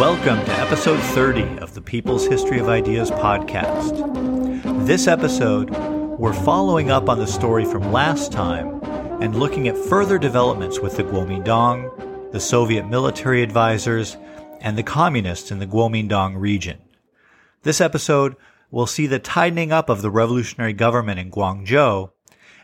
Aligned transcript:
Welcome 0.00 0.42
to 0.46 0.52
episode 0.52 0.98
30 0.98 1.58
of 1.58 1.74
the 1.74 1.82
People's 1.82 2.26
History 2.26 2.58
of 2.58 2.70
Ideas 2.70 3.10
podcast. 3.10 4.86
This 4.86 5.06
episode, 5.06 5.68
we're 6.18 6.32
following 6.32 6.90
up 6.90 7.10
on 7.10 7.18
the 7.18 7.26
story 7.26 7.66
from 7.66 7.92
last 7.92 8.32
time 8.32 8.82
and 9.20 9.38
looking 9.38 9.68
at 9.68 9.76
further 9.76 10.16
developments 10.16 10.80
with 10.80 10.96
the 10.96 11.04
Kuomintang, 11.04 12.32
the 12.32 12.40
Soviet 12.40 12.88
military 12.88 13.42
advisors, 13.42 14.16
and 14.62 14.78
the 14.78 14.82
communists 14.82 15.50
in 15.50 15.58
the 15.58 15.66
Kuomintang 15.66 16.40
region. 16.40 16.78
This 17.64 17.82
episode 17.82 18.36
will 18.70 18.86
see 18.86 19.06
the 19.06 19.18
tightening 19.18 19.70
up 19.70 19.90
of 19.90 20.00
the 20.00 20.10
revolutionary 20.10 20.72
government 20.72 21.20
in 21.20 21.30
Guangzhou 21.30 22.10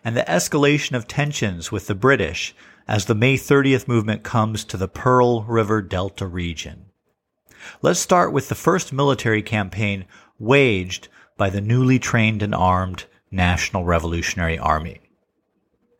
and 0.02 0.16
the 0.16 0.22
escalation 0.22 0.96
of 0.96 1.06
tensions 1.06 1.70
with 1.70 1.86
the 1.86 1.94
British 1.94 2.54
as 2.88 3.04
the 3.04 3.14
May 3.14 3.36
30th 3.36 3.86
movement 3.86 4.22
comes 4.22 4.64
to 4.64 4.78
the 4.78 4.88
Pearl 4.88 5.42
River 5.42 5.82
Delta 5.82 6.26
region. 6.26 6.86
Let's 7.82 8.00
start 8.00 8.32
with 8.32 8.48
the 8.48 8.54
first 8.54 8.92
military 8.92 9.42
campaign 9.42 10.04
waged 10.38 11.08
by 11.36 11.50
the 11.50 11.60
newly 11.60 11.98
trained 11.98 12.42
and 12.42 12.54
armed 12.54 13.04
National 13.30 13.84
Revolutionary 13.84 14.58
Army. 14.58 15.00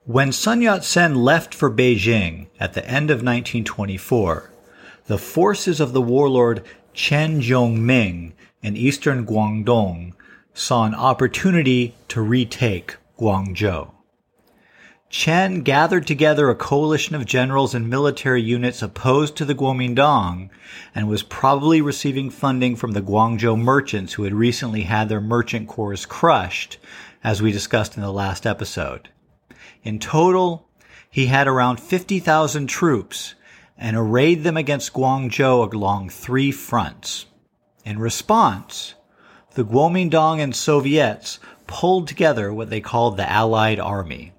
When 0.05 0.31
Sun 0.33 0.63
Yat-sen 0.63 1.17
left 1.17 1.53
for 1.53 1.71
Beijing 1.71 2.47
at 2.61 2.75
the 2.75 2.87
end 2.87 3.11
of 3.11 3.19
1924, 3.19 4.51
the 5.07 5.19
forces 5.19 5.81
of 5.81 5.93
the 5.93 6.03
warlord 6.03 6.65
Chen 6.93 7.41
Jiongming 7.41 8.33
in 8.63 8.77
eastern 8.77 9.27
Guangdong 9.27 10.13
saw 10.55 10.85
an 10.85 10.95
opportunity 10.95 11.95
to 12.09 12.23
retake 12.23 12.97
Guangzhou. 13.19 13.91
Chen 15.09 15.61
gathered 15.61 16.05
together 16.05 16.51
a 16.51 16.57
coalition 16.57 17.15
of 17.15 17.25
generals 17.25 17.77
and 17.77 17.89
military 17.89 18.43
units 18.43 18.83
opposed 18.83 19.37
to 19.37 19.45
the 19.45 19.55
Kuomintang 19.55 20.51
and 20.97 21.09
was 21.09 21.23
probably 21.23 21.81
receiving 21.81 22.29
funding 22.29 22.75
from 22.75 22.91
the 22.91 23.01
Guangzhou 23.01 23.57
merchants 23.57 24.15
who 24.15 24.25
had 24.25 24.35
recently 24.35 24.83
had 24.83 25.09
their 25.09 25.21
merchant 25.21 25.69
corps 25.69 26.05
crushed, 26.07 26.79
as 27.23 27.41
we 27.41 27.53
discussed 27.53 27.97
in 27.97 28.03
the 28.03 28.11
last 28.13 28.47
episode. 28.47 29.09
In 29.85 30.01
total, 30.01 30.69
he 31.09 31.27
had 31.27 31.47
around 31.47 31.79
50,000 31.79 32.67
troops 32.67 33.37
and 33.79 33.97
arrayed 33.97 34.43
them 34.43 34.57
against 34.57 34.93
Guangzhou 34.93 35.73
along 35.73 36.11
three 36.11 36.51
fronts. 36.51 37.27
In 37.85 38.01
response, 38.01 38.95
the 39.55 39.65
Kuomintang 39.65 40.41
and 40.41 40.55
Soviets 40.55 41.39
pulled 41.69 42.09
together 42.09 42.53
what 42.53 42.71
they 42.71 42.81
called 42.81 43.17
the 43.17 43.31
Allied 43.31 43.79
Army. 43.79 44.33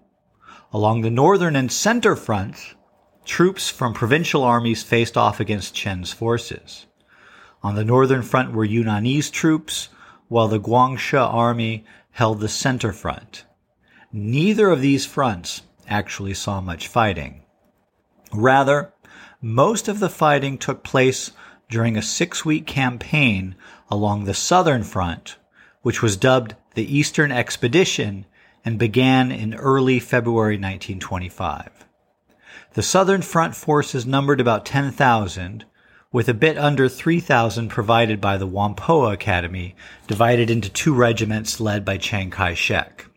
Along 0.74 1.02
the 1.02 1.10
northern 1.10 1.56
and 1.56 1.72
center 1.72 2.16
fronts, 2.16 2.76
troops 3.24 3.70
from 3.70 3.94
provincial 3.94 4.44
armies 4.44 4.84
faced 4.84 5.16
off 5.16 5.40
against 5.40 5.74
Chen's 5.74 6.12
forces. 6.12 6.88
On 7.64 7.76
the 7.76 7.86
northern 7.86 8.22
front 8.22 8.52
were 8.52 8.68
Yunnanese 8.68 9.32
troops, 9.32 9.90
while 10.28 10.48
the 10.48 10.60
Guangxi 10.60 11.18
army 11.18 11.86
held 12.12 12.40
the 12.42 12.50
center 12.50 12.92
front. 12.92 13.46
Neither 14.12 14.70
of 14.70 14.82
these 14.82 15.06
fronts 15.06 15.62
actually 15.88 16.34
saw 16.34 16.60
much 16.60 16.88
fighting. 16.88 17.44
Rather, 18.34 18.94
most 19.42 19.88
of 19.88 20.00
the 20.00 20.10
fighting 20.10 20.58
took 20.58 20.84
place 20.84 21.32
during 21.70 21.96
a 21.96 22.02
six 22.02 22.44
week 22.44 22.68
campaign 22.68 23.56
along 23.90 24.26
the 24.26 24.34
southern 24.34 24.84
front, 24.84 25.38
which 25.82 26.02
was 26.02 26.18
dubbed 26.18 26.56
the 26.74 26.98
Eastern 26.98 27.32
Expedition 27.32 28.26
and 28.66 28.78
began 28.78 29.32
in 29.32 29.54
early 29.56 30.00
February 30.00 30.56
1925. 30.56 31.86
The 32.74 32.84
Southern 32.84 33.22
Front 33.22 33.56
forces 33.56 34.06
numbered 34.06 34.40
about 34.40 34.66
10,000, 34.66 35.66
with 36.12 36.30
a 36.30 36.34
bit 36.34 36.58
under 36.58 36.88
3,000 36.88 37.70
provided 37.70 38.22
by 38.22 38.38
the 38.38 38.48
Whampoa 38.48 39.14
Academy, 39.14 39.76
divided 40.08 40.50
into 40.50 40.70
two 40.70 40.94
regiments 40.94 41.60
led 41.60 41.84
by 41.84 41.98
Chiang 41.98 42.30
Kai-shek. 42.30 43.08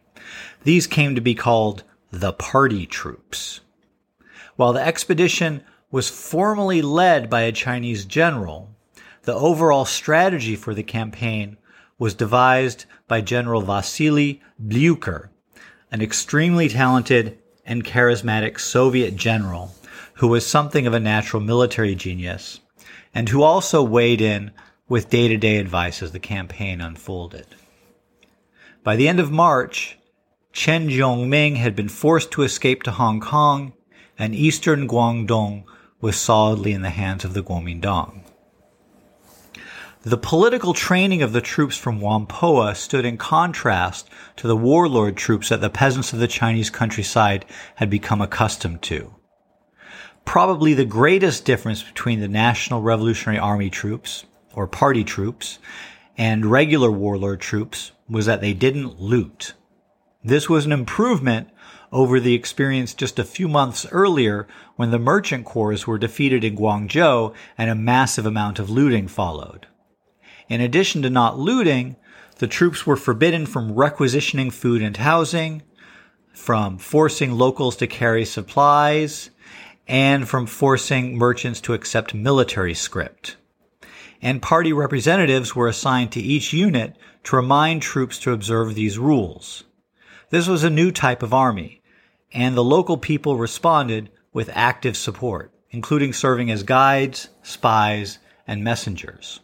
These 0.64 0.86
came 0.86 1.14
to 1.14 1.20
be 1.20 1.34
called 1.34 1.84
the 2.10 2.32
Party 2.32 2.86
Troops. 2.86 3.60
While 4.56 4.72
the 4.72 4.84
expedition 4.84 5.62
was 5.90 6.08
formally 6.08 6.82
led 6.82 7.30
by 7.30 7.42
a 7.42 7.52
Chinese 7.52 8.04
general, 8.04 8.70
the 9.22 9.34
overall 9.34 9.84
strategy 9.84 10.56
for 10.56 10.74
the 10.74 10.82
campaign 10.82 11.56
was 12.00 12.14
devised 12.14 12.86
by 13.06 13.20
General 13.20 13.60
Vasily 13.60 14.40
Blyucher, 14.60 15.28
an 15.92 16.00
extremely 16.00 16.68
talented 16.68 17.38
and 17.66 17.84
charismatic 17.84 18.58
Soviet 18.58 19.14
general 19.14 19.74
who 20.14 20.26
was 20.26 20.44
something 20.44 20.86
of 20.86 20.94
a 20.94 20.98
natural 20.98 21.42
military 21.42 21.94
genius 21.94 22.60
and 23.14 23.28
who 23.28 23.42
also 23.42 23.82
weighed 23.82 24.20
in 24.20 24.50
with 24.88 25.10
day 25.10 25.28
to 25.28 25.36
day 25.36 25.58
advice 25.58 26.02
as 26.02 26.12
the 26.12 26.18
campaign 26.18 26.80
unfolded. 26.80 27.46
By 28.82 28.96
the 28.96 29.06
end 29.06 29.20
of 29.20 29.30
March, 29.30 29.98
Chen 30.52 30.88
Jiongming 30.88 31.56
had 31.56 31.76
been 31.76 31.90
forced 31.90 32.30
to 32.32 32.42
escape 32.42 32.82
to 32.84 32.92
Hong 32.92 33.20
Kong 33.20 33.74
and 34.18 34.34
eastern 34.34 34.88
Guangdong 34.88 35.64
was 36.00 36.16
solidly 36.16 36.72
in 36.72 36.80
the 36.80 36.90
hands 36.90 37.26
of 37.26 37.34
the 37.34 37.42
Kuomintang. 37.42 38.19
The 40.02 40.16
political 40.16 40.72
training 40.72 41.20
of 41.20 41.34
the 41.34 41.42
troops 41.42 41.76
from 41.76 42.00
Whampoa 42.00 42.74
stood 42.74 43.04
in 43.04 43.18
contrast 43.18 44.08
to 44.36 44.48
the 44.48 44.56
warlord 44.56 45.14
troops 45.14 45.50
that 45.50 45.60
the 45.60 45.68
peasants 45.68 46.14
of 46.14 46.20
the 46.20 46.26
Chinese 46.26 46.70
countryside 46.70 47.44
had 47.74 47.90
become 47.90 48.22
accustomed 48.22 48.80
to. 48.84 49.14
Probably 50.24 50.72
the 50.72 50.86
greatest 50.86 51.44
difference 51.44 51.82
between 51.82 52.20
the 52.20 52.28
National 52.28 52.80
Revolutionary 52.80 53.38
Army 53.38 53.68
troops, 53.68 54.24
or 54.54 54.66
party 54.66 55.04
troops, 55.04 55.58
and 56.16 56.46
regular 56.46 56.90
warlord 56.90 57.42
troops 57.42 57.92
was 58.08 58.24
that 58.24 58.40
they 58.40 58.54
didn't 58.54 59.02
loot. 59.02 59.52
This 60.24 60.48
was 60.48 60.64
an 60.64 60.72
improvement 60.72 61.50
over 61.92 62.18
the 62.18 62.32
experience 62.32 62.94
just 62.94 63.18
a 63.18 63.24
few 63.24 63.48
months 63.48 63.84
earlier 63.92 64.48
when 64.76 64.92
the 64.92 64.98
merchant 64.98 65.44
corps 65.44 65.86
were 65.86 65.98
defeated 65.98 66.42
in 66.42 66.56
Guangzhou 66.56 67.34
and 67.58 67.68
a 67.68 67.74
massive 67.74 68.24
amount 68.24 68.58
of 68.58 68.70
looting 68.70 69.06
followed. 69.06 69.66
In 70.50 70.60
addition 70.60 71.02
to 71.02 71.10
not 71.10 71.38
looting, 71.38 71.94
the 72.38 72.48
troops 72.48 72.84
were 72.84 72.96
forbidden 72.96 73.46
from 73.46 73.72
requisitioning 73.72 74.50
food 74.50 74.82
and 74.82 74.96
housing, 74.96 75.62
from 76.34 76.76
forcing 76.76 77.30
locals 77.30 77.76
to 77.76 77.86
carry 77.86 78.24
supplies, 78.24 79.30
and 79.86 80.28
from 80.28 80.46
forcing 80.46 81.16
merchants 81.16 81.60
to 81.60 81.72
accept 81.72 82.14
military 82.14 82.74
scrip. 82.74 83.28
And 84.20 84.42
party 84.42 84.72
representatives 84.72 85.54
were 85.54 85.68
assigned 85.68 86.10
to 86.12 86.20
each 86.20 86.52
unit 86.52 86.96
to 87.24 87.36
remind 87.36 87.80
troops 87.80 88.18
to 88.18 88.32
observe 88.32 88.74
these 88.74 88.98
rules. 88.98 89.62
This 90.30 90.48
was 90.48 90.64
a 90.64 90.70
new 90.70 90.90
type 90.90 91.22
of 91.22 91.32
army, 91.32 91.80
and 92.32 92.56
the 92.56 92.64
local 92.64 92.96
people 92.96 93.36
responded 93.36 94.10
with 94.32 94.50
active 94.52 94.96
support, 94.96 95.52
including 95.70 96.12
serving 96.12 96.50
as 96.50 96.64
guides, 96.64 97.28
spies, 97.42 98.18
and 98.48 98.64
messengers. 98.64 99.38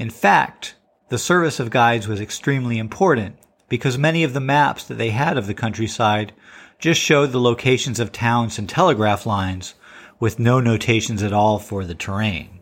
In 0.00 0.08
fact, 0.08 0.76
the 1.10 1.18
service 1.18 1.60
of 1.60 1.68
guides 1.68 2.08
was 2.08 2.22
extremely 2.22 2.78
important 2.78 3.36
because 3.68 3.98
many 3.98 4.24
of 4.24 4.32
the 4.32 4.40
maps 4.40 4.82
that 4.84 4.94
they 4.94 5.10
had 5.10 5.36
of 5.36 5.46
the 5.46 5.52
countryside 5.52 6.32
just 6.78 6.98
showed 6.98 7.32
the 7.32 7.38
locations 7.38 8.00
of 8.00 8.10
towns 8.10 8.58
and 8.58 8.66
telegraph 8.66 9.26
lines 9.26 9.74
with 10.18 10.38
no 10.38 10.58
notations 10.58 11.22
at 11.22 11.34
all 11.34 11.58
for 11.58 11.84
the 11.84 11.94
terrain. 11.94 12.60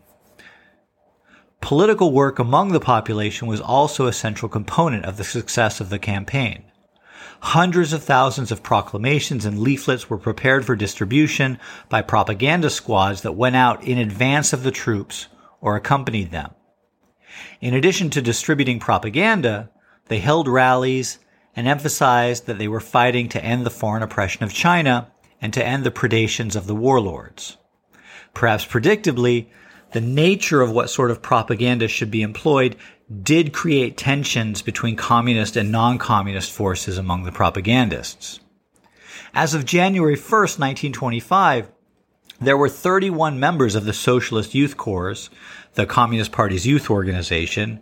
Political 1.61 2.11
work 2.11 2.39
among 2.39 2.73
the 2.73 2.81
population 2.81 3.47
was 3.47 3.61
also 3.61 4.05
a 4.05 4.11
central 4.11 4.49
component 4.49 5.05
of 5.05 5.15
the 5.15 5.23
success 5.23 5.79
of 5.79 5.89
the 5.89 5.97
campaign. 5.97 6.65
Hundreds 7.39 7.93
of 7.93 8.03
thousands 8.03 8.51
of 8.51 8.61
proclamations 8.61 9.45
and 9.45 9.59
leaflets 9.59 10.09
were 10.09 10.17
prepared 10.17 10.65
for 10.65 10.75
distribution 10.75 11.57
by 11.87 12.01
propaganda 12.01 12.69
squads 12.69 13.21
that 13.21 13.31
went 13.31 13.55
out 13.55 13.81
in 13.85 13.97
advance 13.97 14.51
of 14.51 14.63
the 14.63 14.71
troops 14.71 15.27
or 15.61 15.77
accompanied 15.77 16.31
them. 16.31 16.51
In 17.61 17.73
addition 17.73 18.09
to 18.11 18.21
distributing 18.21 18.79
propaganda, 18.79 19.69
they 20.07 20.19
held 20.19 20.47
rallies 20.47 21.19
and 21.55 21.67
emphasized 21.67 22.45
that 22.45 22.57
they 22.57 22.67
were 22.67 22.79
fighting 22.79 23.29
to 23.29 23.43
end 23.43 23.65
the 23.65 23.69
foreign 23.71 24.03
oppression 24.03 24.43
of 24.43 24.53
China 24.53 25.11
and 25.41 25.53
to 25.53 25.65
end 25.65 25.83
the 25.83 25.91
predations 25.91 26.55
of 26.55 26.67
the 26.67 26.75
warlords. 26.75 27.57
Perhaps 28.33 28.65
predictably, 28.65 29.47
the 29.91 30.01
nature 30.01 30.61
of 30.61 30.71
what 30.71 30.89
sort 30.89 31.11
of 31.11 31.21
propaganda 31.21 31.87
should 31.87 32.11
be 32.11 32.21
employed 32.21 32.75
did 33.23 33.53
create 33.53 33.97
tensions 33.97 34.61
between 34.61 34.95
communist 34.95 35.55
and 35.55 35.71
non-communist 35.71 36.51
forces 36.51 36.97
among 36.97 37.23
the 37.23 37.31
propagandists. 37.31 38.39
As 39.33 39.53
of 39.53 39.65
January 39.65 40.15
1st, 40.15 40.59
1925, 40.59 41.71
there 42.39 42.57
were 42.57 42.69
31 42.69 43.39
members 43.39 43.75
of 43.75 43.85
the 43.85 43.93
Socialist 43.93 44.53
Youth 44.53 44.77
Corps, 44.77 45.29
the 45.75 45.85
Communist 45.85 46.31
Party's 46.31 46.65
youth 46.65 46.89
organization, 46.89 47.79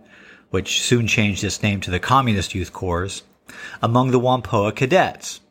which 0.50 0.81
soon 0.81 1.07
changed 1.07 1.44
its 1.44 1.63
name 1.63 1.81
to 1.81 1.92
the 1.92 2.00
Communist 2.00 2.54
Youth 2.54 2.74
Corps, 2.74 3.24
among 3.81 4.12
the 4.12 4.19
Whampoa 4.19 4.75
cadets. 4.75 5.42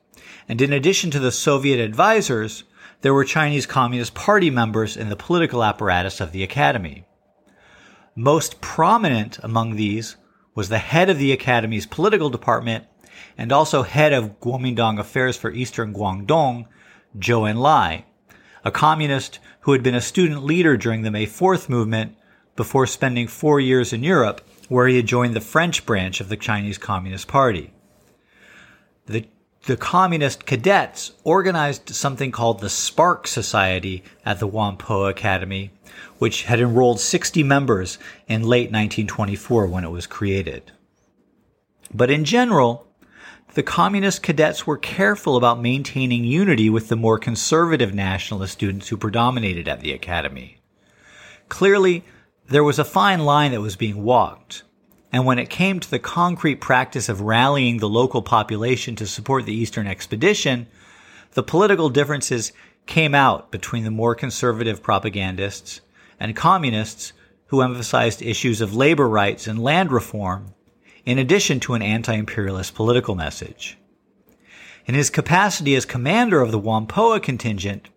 And 0.49 0.61
in 0.61 0.73
addition 0.73 1.11
to 1.11 1.19
the 1.19 1.33
Soviet 1.33 1.81
advisors, 1.81 2.65
there 3.00 3.15
were 3.15 3.25
Chinese 3.25 3.67
Communist 3.67 4.15
Party 4.15 4.50
members 4.50 4.97
in 4.97 5.09
the 5.09 5.17
political 5.17 5.62
apparatus 5.62 6.21
of 6.21 6.33
the 6.33 6.43
academy. 6.43 7.05
Most 8.15 8.61
prominent 8.61 9.38
among 9.43 9.77
these 9.77 10.17
was 10.55 10.69
the 10.69 10.79
head 10.79 11.11
of 11.11 11.19
the 11.19 11.33
academy's 11.33 11.87
political 11.87 12.31
department 12.31 12.85
and 13.37 13.53
also 13.53 13.83
head 13.83 14.12
of 14.12 14.41
Kuomintang 14.41 14.99
affairs 14.99 15.37
for 15.37 15.50
Eastern 15.50 15.93
Guangdong, 15.93 16.67
Zhou 17.19 17.50
Enlai, 17.50 18.05
a 18.65 18.71
communist 18.71 19.38
who 19.61 19.73
had 19.73 19.83
been 19.83 19.94
a 19.94 20.00
student 20.00 20.44
leader 20.44 20.77
during 20.77 21.03
the 21.03 21.11
May 21.11 21.27
4th 21.27 21.69
movement 21.69 22.17
before 22.56 22.87
spending 22.87 23.29
four 23.29 23.61
years 23.61 23.93
in 23.93 24.03
Europe, 24.03 24.41
where 24.69 24.88
he 24.88 24.97
had 24.97 25.06
joined 25.06 25.35
the 25.35 25.41
French 25.41 25.87
branch 25.87 26.20
of 26.20 26.29
the 26.29 26.37
Chinese 26.37 26.79
Communist 26.79 27.29
Party. 27.29 27.73
The 29.06 29.26
the 29.67 29.76
communist 29.76 30.47
cadets 30.47 31.11
organized 31.25 31.88
something 31.88 32.31
called 32.31 32.61
the 32.61 32.70
Spark 32.70 33.26
Society 33.26 34.05
at 34.25 34.38
the 34.38 34.47
Whampoa 34.47 35.11
Academy, 35.11 35.73
which 36.19 36.44
had 36.44 36.61
enrolled 36.61 37.00
60 37.00 37.43
members 37.43 37.99
in 38.29 38.43
late 38.43 38.70
1924 38.70 39.67
when 39.67 39.82
it 39.82 39.91
was 39.91 40.06
created. 40.06 40.70
But 41.93 42.12
in 42.12 42.25
general, 42.25 42.87
the 43.55 43.64
communist 43.64 44.23
cadets 44.23 44.69
were 44.69 44.79
careful 44.79 45.37
about 45.37 45.61
maintaining 45.61 46.23
unity 46.25 46.70
with 46.70 46.88
the 46.88 46.94
more 46.94 47.19
conservative 47.19 47.93
nationalist 47.93 48.52
students 48.52 48.88
who 48.88 48.97
predominated 48.97 49.67
at 49.67 49.81
the 49.81 49.93
academy. 49.93 50.59
Clearly, 51.49 52.05
there 52.48 52.64
was 52.64 52.78
a 52.78 52.84
fine 52.84 53.20
line 53.20 53.52
that 53.52 53.60
was 53.60 53.76
being 53.76 54.02
walked. 54.02 54.62
And 55.12 55.25
when 55.25 55.38
it 55.38 55.50
came 55.50 55.81
to 55.81 55.90
the 55.90 55.98
concrete 55.98 56.60
practice 56.60 57.08
of 57.08 57.20
rallying 57.20 57.78
the 57.78 57.88
local 57.88 58.22
population 58.22 58.94
to 58.96 59.06
support 59.06 59.46
the 59.46 59.54
Eastern 59.54 59.87
expedition, 59.87 60.66
the 61.32 61.43
political 61.43 61.88
differences 61.88 62.52
came 62.87 63.14
out 63.14 63.50
between 63.50 63.84
the 63.84 63.90
more 63.90 64.14
conservative 64.14 64.82
propagandists 64.82 65.81
and 66.20 66.37
communists 66.37 67.12
who 67.46 67.62
emphasized 67.62 68.22
issues 68.22 68.60
of 68.60 68.75
labor 68.75 69.08
rights 69.08 69.46
and 69.46 69.62
land 69.62 69.90
reform, 69.92 70.54
in 71.04 71.19
addition 71.19 71.60
to 71.60 71.75
an 71.75 71.82
anti-imperialist 71.82 72.75
political 72.75 73.14
message. 73.14 73.78
In 74.87 74.94
his 74.94 75.10
capacity 75.10 75.75
as 75.75 75.84
commander 75.84 76.40
of 76.40 76.52
the 76.52 76.60
Whampoa 76.60 77.20
contingent, 77.20 77.88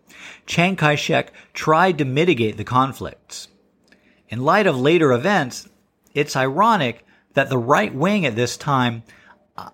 Chiang 0.45 0.75
Kai-shek 0.75 1.31
tried 1.53 1.97
to 1.99 2.05
mitigate 2.05 2.57
the 2.57 2.63
conflicts. 2.63 3.47
In 4.29 4.45
light 4.45 4.67
of 4.67 4.79
later 4.79 5.11
events, 5.11 5.67
it's 6.13 6.35
ironic 6.35 7.05
that 7.33 7.49
the 7.49 7.57
right 7.57 7.93
wing 7.93 8.25
at 8.25 8.35
this 8.35 8.57
time 8.57 9.01
uh, 9.57 9.69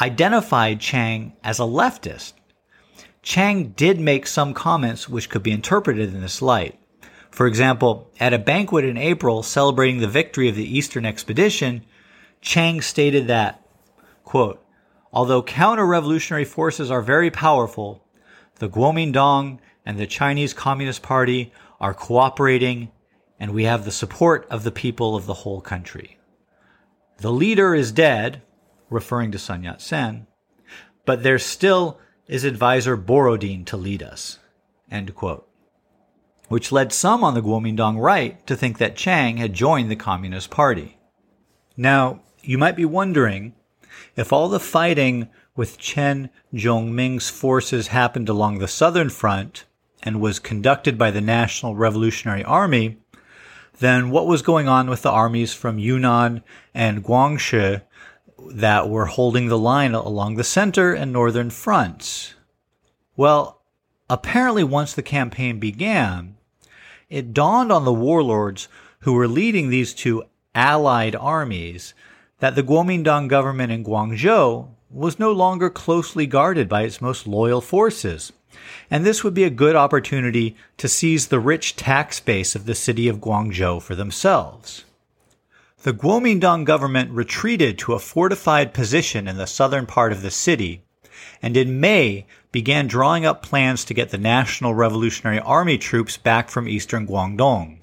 identified 0.00 0.80
Chiang 0.80 1.34
as 1.44 1.60
a 1.60 1.62
leftist. 1.62 2.32
Chiang 3.22 3.68
did 3.68 4.00
make 4.00 4.26
some 4.26 4.52
comments 4.52 5.08
which 5.08 5.30
could 5.30 5.44
be 5.44 5.52
interpreted 5.52 6.12
in 6.12 6.20
this 6.20 6.42
light. 6.42 6.76
For 7.30 7.46
example, 7.46 8.10
at 8.18 8.34
a 8.34 8.38
banquet 8.38 8.84
in 8.84 8.96
April 8.96 9.44
celebrating 9.44 10.00
the 10.00 10.08
victory 10.08 10.48
of 10.48 10.56
the 10.56 10.76
Eastern 10.76 11.06
Expedition, 11.06 11.84
Chiang 12.40 12.80
stated 12.80 13.28
that, 13.28 13.64
quote, 14.24 14.60
although 15.12 15.42
counter-revolutionary 15.42 16.44
forces 16.44 16.90
are 16.90 17.00
very 17.00 17.30
powerful, 17.30 18.04
the 18.56 18.68
Kuomintang 18.68 19.60
and 19.86 19.98
the 19.98 20.06
Chinese 20.06 20.52
Communist 20.52 21.02
Party 21.02 21.52
are 21.80 21.94
cooperating 21.94 22.90
and 23.42 23.50
we 23.50 23.64
have 23.64 23.84
the 23.84 23.90
support 23.90 24.46
of 24.50 24.62
the 24.62 24.70
people 24.70 25.16
of 25.16 25.26
the 25.26 25.34
whole 25.34 25.60
country. 25.60 26.16
The 27.18 27.32
leader 27.32 27.74
is 27.74 27.90
dead, 27.90 28.40
referring 28.88 29.32
to 29.32 29.38
Sun 29.38 29.64
Yat 29.64 29.82
sen, 29.82 30.28
but 31.04 31.24
there 31.24 31.40
still 31.40 31.98
is 32.28 32.44
advisor 32.44 32.96
Borodin 32.96 33.64
to 33.64 33.76
lead 33.76 34.00
us. 34.00 34.38
End 34.92 35.16
quote. 35.16 35.48
Which 36.46 36.70
led 36.70 36.92
some 36.92 37.24
on 37.24 37.34
the 37.34 37.42
Kuomintang 37.42 38.00
right 38.00 38.46
to 38.46 38.54
think 38.54 38.78
that 38.78 38.94
Chiang 38.94 39.38
had 39.38 39.54
joined 39.54 39.90
the 39.90 39.96
Communist 39.96 40.48
Party. 40.48 40.98
Now, 41.76 42.20
you 42.42 42.58
might 42.58 42.76
be 42.76 42.84
wondering 42.84 43.54
if 44.14 44.32
all 44.32 44.48
the 44.48 44.60
fighting 44.60 45.28
with 45.56 45.78
Chen 45.78 46.30
Jiongming's 46.54 47.28
forces 47.28 47.88
happened 47.88 48.28
along 48.28 48.60
the 48.60 48.68
southern 48.68 49.10
front 49.10 49.64
and 50.00 50.20
was 50.20 50.38
conducted 50.38 50.96
by 50.96 51.10
the 51.10 51.20
National 51.20 51.74
Revolutionary 51.74 52.44
Army, 52.44 52.98
then 53.78 54.10
what 54.10 54.26
was 54.26 54.42
going 54.42 54.68
on 54.68 54.88
with 54.88 55.02
the 55.02 55.10
armies 55.10 55.54
from 55.54 55.78
Yunnan 55.78 56.42
and 56.74 57.04
Guangxi 57.04 57.82
that 58.50 58.88
were 58.88 59.06
holding 59.06 59.48
the 59.48 59.58
line 59.58 59.94
along 59.94 60.34
the 60.34 60.44
center 60.44 60.92
and 60.92 61.12
northern 61.12 61.50
fronts? 61.50 62.34
Well, 63.16 63.62
apparently 64.08 64.64
once 64.64 64.92
the 64.92 65.02
campaign 65.02 65.58
began, 65.58 66.36
it 67.08 67.34
dawned 67.34 67.72
on 67.72 67.84
the 67.84 67.92
warlords 67.92 68.68
who 69.00 69.12
were 69.12 69.28
leading 69.28 69.68
these 69.68 69.94
two 69.94 70.24
allied 70.54 71.16
armies 71.16 71.94
that 72.38 72.54
the 72.54 72.62
Kuomintang 72.62 73.28
government 73.28 73.72
in 73.72 73.84
Guangzhou 73.84 74.68
was 74.90 75.18
no 75.18 75.32
longer 75.32 75.70
closely 75.70 76.26
guarded 76.26 76.68
by 76.68 76.82
its 76.82 77.00
most 77.00 77.26
loyal 77.26 77.60
forces 77.60 78.32
and 78.90 79.04
this 79.04 79.24
would 79.24 79.34
be 79.34 79.44
a 79.44 79.50
good 79.50 79.76
opportunity 79.76 80.56
to 80.76 80.88
seize 80.88 81.28
the 81.28 81.40
rich 81.40 81.76
tax 81.76 82.20
base 82.20 82.54
of 82.54 82.66
the 82.66 82.74
city 82.74 83.08
of 83.08 83.20
Guangzhou 83.20 83.80
for 83.80 83.94
themselves. 83.94 84.84
The 85.82 85.92
Kuomintang 85.92 86.64
government 86.64 87.10
retreated 87.10 87.78
to 87.78 87.94
a 87.94 87.98
fortified 87.98 88.72
position 88.72 89.26
in 89.26 89.36
the 89.36 89.46
southern 89.46 89.86
part 89.86 90.12
of 90.12 90.22
the 90.22 90.30
city, 90.30 90.82
and 91.42 91.56
in 91.56 91.80
May 91.80 92.26
began 92.52 92.86
drawing 92.86 93.26
up 93.26 93.42
plans 93.42 93.84
to 93.86 93.94
get 93.94 94.10
the 94.10 94.18
National 94.18 94.74
Revolutionary 94.74 95.40
Army 95.40 95.78
troops 95.78 96.16
back 96.16 96.50
from 96.50 96.68
eastern 96.68 97.06
Guangdong. 97.06 97.80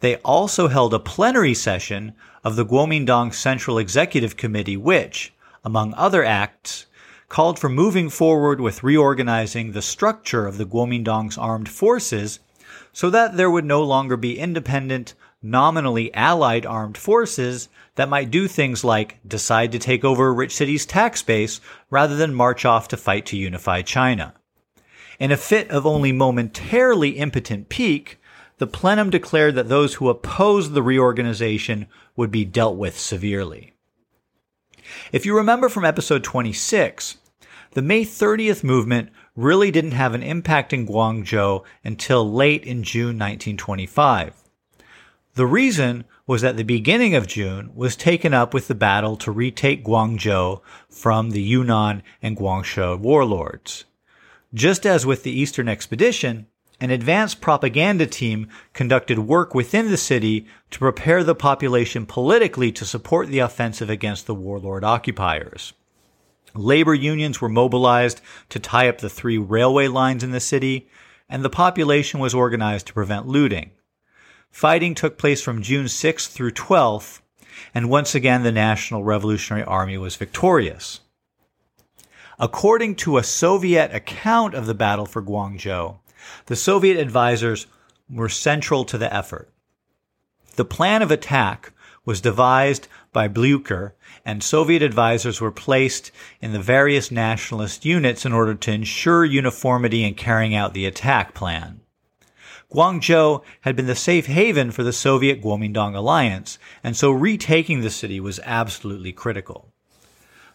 They 0.00 0.16
also 0.16 0.68
held 0.68 0.92
a 0.94 0.98
plenary 0.98 1.54
session 1.54 2.12
of 2.44 2.56
the 2.56 2.66
Kuomintang 2.66 3.32
Central 3.32 3.78
Executive 3.78 4.36
Committee, 4.36 4.76
which, 4.76 5.32
among 5.64 5.94
other 5.94 6.22
acts, 6.22 6.86
called 7.34 7.58
for 7.58 7.68
moving 7.68 8.08
forward 8.08 8.60
with 8.60 8.84
reorganizing 8.84 9.72
the 9.72 9.82
structure 9.82 10.46
of 10.46 10.56
the 10.56 10.64
Kuomintang's 10.64 11.36
armed 11.36 11.68
forces 11.68 12.38
so 12.92 13.10
that 13.10 13.36
there 13.36 13.50
would 13.50 13.64
no 13.64 13.82
longer 13.82 14.16
be 14.16 14.38
independent, 14.38 15.14
nominally 15.42 16.14
allied 16.14 16.64
armed 16.64 16.96
forces 16.96 17.68
that 17.96 18.08
might 18.08 18.30
do 18.30 18.46
things 18.46 18.84
like 18.84 19.18
decide 19.26 19.72
to 19.72 19.80
take 19.80 20.04
over 20.04 20.28
a 20.28 20.32
rich 20.32 20.54
city's 20.54 20.86
tax 20.86 21.22
base 21.22 21.60
rather 21.90 22.14
than 22.14 22.32
march 22.32 22.64
off 22.64 22.86
to 22.86 22.96
fight 22.96 23.26
to 23.26 23.36
unify 23.36 23.82
China. 23.82 24.32
In 25.18 25.32
a 25.32 25.36
fit 25.36 25.68
of 25.72 25.84
only 25.84 26.12
momentarily 26.12 27.18
impotent 27.18 27.68
pique, 27.68 28.20
the 28.58 28.68
plenum 28.68 29.10
declared 29.10 29.56
that 29.56 29.68
those 29.68 29.94
who 29.94 30.08
opposed 30.08 30.72
the 30.72 30.84
reorganization 30.84 31.88
would 32.14 32.30
be 32.30 32.44
dealt 32.44 32.76
with 32.76 32.96
severely. 32.96 33.72
If 35.10 35.26
you 35.26 35.36
remember 35.36 35.68
from 35.68 35.84
episode 35.84 36.22
26, 36.22 37.16
the 37.74 37.82
May 37.82 38.04
30th 38.04 38.64
movement 38.64 39.10
really 39.36 39.70
didn't 39.70 39.92
have 39.92 40.14
an 40.14 40.22
impact 40.22 40.72
in 40.72 40.86
Guangzhou 40.86 41.64
until 41.84 42.32
late 42.32 42.64
in 42.64 42.82
June 42.84 43.18
1925. 43.18 44.34
The 45.34 45.46
reason 45.46 46.04
was 46.26 46.42
that 46.42 46.56
the 46.56 46.62
beginning 46.62 47.16
of 47.16 47.26
June 47.26 47.72
was 47.74 47.96
taken 47.96 48.32
up 48.32 48.54
with 48.54 48.68
the 48.68 48.74
battle 48.74 49.16
to 49.16 49.32
retake 49.32 49.84
Guangzhou 49.84 50.60
from 50.88 51.30
the 51.30 51.42
Yunnan 51.42 52.02
and 52.22 52.36
Guangxi 52.36 52.98
warlords. 53.00 53.84
Just 54.54 54.86
as 54.86 55.04
with 55.04 55.24
the 55.24 55.32
Eastern 55.32 55.68
Expedition, 55.68 56.46
an 56.80 56.90
advanced 56.90 57.40
propaganda 57.40 58.06
team 58.06 58.48
conducted 58.72 59.18
work 59.18 59.54
within 59.54 59.90
the 59.90 59.96
city 59.96 60.46
to 60.70 60.78
prepare 60.78 61.24
the 61.24 61.34
population 61.34 62.06
politically 62.06 62.70
to 62.70 62.84
support 62.84 63.28
the 63.28 63.40
offensive 63.40 63.90
against 63.90 64.26
the 64.26 64.34
warlord 64.34 64.84
occupiers. 64.84 65.72
Labor 66.54 66.94
unions 66.94 67.40
were 67.40 67.48
mobilized 67.48 68.20
to 68.50 68.58
tie 68.58 68.88
up 68.88 68.98
the 68.98 69.10
three 69.10 69.38
railway 69.38 69.88
lines 69.88 70.22
in 70.22 70.30
the 70.30 70.40
city, 70.40 70.88
and 71.28 71.44
the 71.44 71.50
population 71.50 72.20
was 72.20 72.34
organized 72.34 72.86
to 72.86 72.94
prevent 72.94 73.26
looting. 73.26 73.72
Fighting 74.50 74.94
took 74.94 75.18
place 75.18 75.42
from 75.42 75.62
June 75.62 75.86
6th 75.86 76.28
through 76.28 76.52
12th, 76.52 77.20
and 77.74 77.90
once 77.90 78.14
again 78.14 78.44
the 78.44 78.52
National 78.52 79.02
Revolutionary 79.02 79.64
Army 79.64 79.98
was 79.98 80.14
victorious. 80.16 81.00
According 82.38 82.96
to 82.96 83.18
a 83.18 83.24
Soviet 83.24 83.94
account 83.94 84.54
of 84.54 84.66
the 84.66 84.74
battle 84.74 85.06
for 85.06 85.22
Guangzhou, 85.22 85.98
the 86.46 86.56
Soviet 86.56 86.98
advisors 86.98 87.66
were 88.08 88.28
central 88.28 88.84
to 88.84 88.98
the 88.98 89.12
effort. 89.12 89.50
The 90.56 90.64
plan 90.64 91.02
of 91.02 91.10
attack 91.10 91.72
was 92.04 92.20
devised 92.20 92.86
by 93.14 93.28
Blucher, 93.28 93.94
and 94.26 94.42
Soviet 94.42 94.82
advisors 94.82 95.40
were 95.40 95.50
placed 95.50 96.10
in 96.42 96.52
the 96.52 96.58
various 96.58 97.10
nationalist 97.10 97.86
units 97.86 98.26
in 98.26 98.34
order 98.34 98.54
to 98.54 98.72
ensure 98.72 99.24
uniformity 99.24 100.04
in 100.04 100.12
carrying 100.12 100.54
out 100.54 100.74
the 100.74 100.84
attack 100.84 101.32
plan. 101.32 101.80
Guangzhou 102.70 103.42
had 103.62 103.76
been 103.76 103.86
the 103.86 103.94
safe 103.94 104.26
haven 104.26 104.70
for 104.70 104.82
the 104.82 104.92
Soviet 104.92 105.40
Kuomintang 105.40 105.94
alliance, 105.96 106.58
and 106.82 106.94
so 106.96 107.10
retaking 107.10 107.80
the 107.80 107.88
city 107.88 108.20
was 108.20 108.40
absolutely 108.44 109.12
critical. 109.12 109.72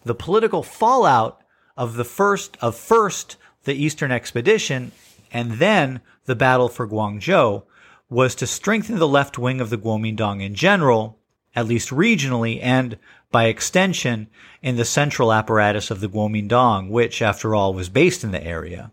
The 0.03 0.13
political 0.13 0.61
fallout 0.61 1.41
of 1.75 1.95
the 1.95 2.05
first 2.05 2.57
of 2.61 2.75
first 2.75 3.37
the 3.63 3.73
Eastern 3.73 4.11
expedition 4.11 4.91
and 5.31 5.53
then 5.53 6.01
the 6.25 6.35
battle 6.35 6.69
for 6.69 6.87
Guangzhou 6.87 7.63
was 8.09 8.35
to 8.35 8.47
strengthen 8.47 8.97
the 8.97 9.07
left 9.07 9.37
wing 9.37 9.61
of 9.61 9.69
the 9.69 9.77
Kuomintang 9.77 10.43
in 10.43 10.55
general, 10.55 11.18
at 11.59 11.67
least 11.67 11.89
regionally, 11.89 12.59
and 12.61 12.97
by 13.31 13.45
extension 13.45 14.27
in 14.61 14.75
the 14.75 14.85
central 14.85 15.31
apparatus 15.31 15.91
of 15.91 15.99
the 15.99 16.09
Kuomintang, 16.09 16.89
which, 16.89 17.21
after 17.21 17.53
all, 17.53 17.73
was 17.73 17.89
based 17.89 18.23
in 18.23 18.31
the 18.31 18.43
area. 18.43 18.91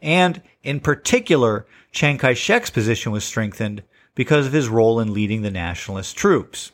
And 0.00 0.40
in 0.62 0.80
particular, 0.80 1.66
Chiang 1.92 2.18
Kai-shek's 2.18 2.70
position 2.70 3.12
was 3.12 3.24
strengthened 3.24 3.82
because 4.14 4.46
of 4.46 4.52
his 4.52 4.68
role 4.68 5.00
in 5.00 5.12
leading 5.12 5.42
the 5.42 5.50
nationalist 5.50 6.16
troops. 6.16 6.72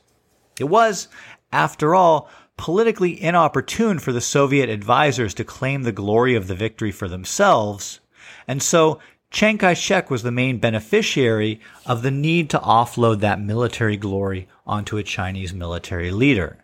It 0.61 0.65
was, 0.65 1.09
after 1.53 1.95
all, 1.95 2.29
politically 2.57 3.21
inopportune 3.21 3.99
for 3.99 4.13
the 4.13 4.21
Soviet 4.21 4.69
advisors 4.69 5.35
to 5.35 5.45
claim 5.45 5.83
the 5.83 5.93
glory 5.93 6.35
of 6.35 6.47
the 6.47 6.55
victory 6.55 6.93
for 6.93 7.09
themselves, 7.09 8.01
and 8.47 8.63
so 8.63 9.01
Chiang 9.33 9.57
Kai 9.57 9.73
shek 9.73 10.11
was 10.11 10.23
the 10.23 10.31
main 10.31 10.59
beneficiary 10.59 11.59
of 11.87 12.03
the 12.03 12.11
need 12.11 12.51
to 12.51 12.59
offload 12.59 13.21
that 13.21 13.41
military 13.41 13.97
glory 13.97 14.47
onto 14.67 14.99
a 14.99 15.03
Chinese 15.03 15.55
military 15.55 16.11
leader. 16.11 16.59